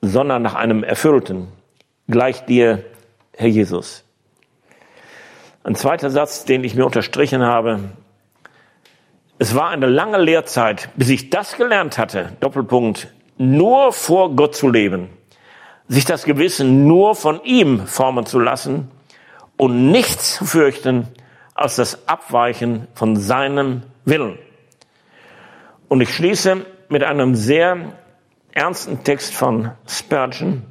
[0.00, 1.48] sondern nach einem erfüllten,
[2.08, 2.84] gleich dir,
[3.36, 4.04] Herr Jesus.
[5.64, 7.80] Ein zweiter Satz, den ich mir unterstrichen habe.
[9.38, 14.68] Es war eine lange Lehrzeit, bis ich das gelernt hatte, Doppelpunkt, nur vor Gott zu
[14.68, 15.08] leben,
[15.86, 18.90] sich das Gewissen nur von ihm formen zu lassen
[19.56, 21.08] und nichts zu fürchten
[21.54, 24.38] als das Abweichen von seinem Willen.
[25.88, 27.94] Und ich schließe mit einem sehr
[28.52, 30.64] ernsten Text von Spurgeon.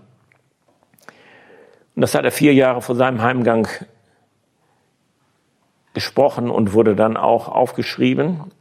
[1.95, 3.67] Und das hat er vier Jahre vor seinem Heimgang
[5.93, 8.51] gesprochen und wurde dann auch aufgeschrieben.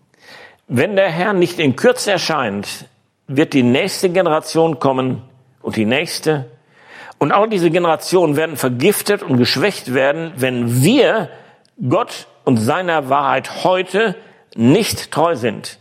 [0.68, 2.88] Wenn der Herr nicht in Kürze erscheint,
[3.26, 5.22] wird die nächste Generation kommen
[5.60, 6.50] und die nächste.
[7.18, 11.28] Und all diese Generationen werden vergiftet und geschwächt werden, wenn wir
[11.88, 14.16] Gott und seiner Wahrheit heute
[14.54, 15.78] nicht treu sind.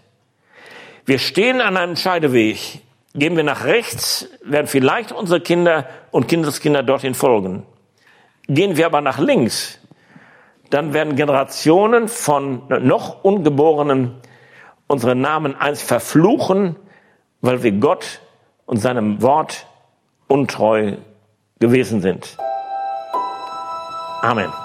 [1.05, 2.81] Wir stehen an einem Scheideweg.
[3.13, 7.63] Gehen wir nach rechts, werden vielleicht unsere Kinder und Kindeskinder dorthin folgen.
[8.47, 9.79] Gehen wir aber nach links,
[10.69, 14.15] dann werden Generationen von noch Ungeborenen
[14.87, 16.75] unsere Namen einst verfluchen
[17.45, 18.21] weil wir Gott
[18.65, 19.67] und seinem Wort
[20.27, 20.97] untreu
[21.59, 22.37] gewesen sind.
[24.21, 24.64] Amen.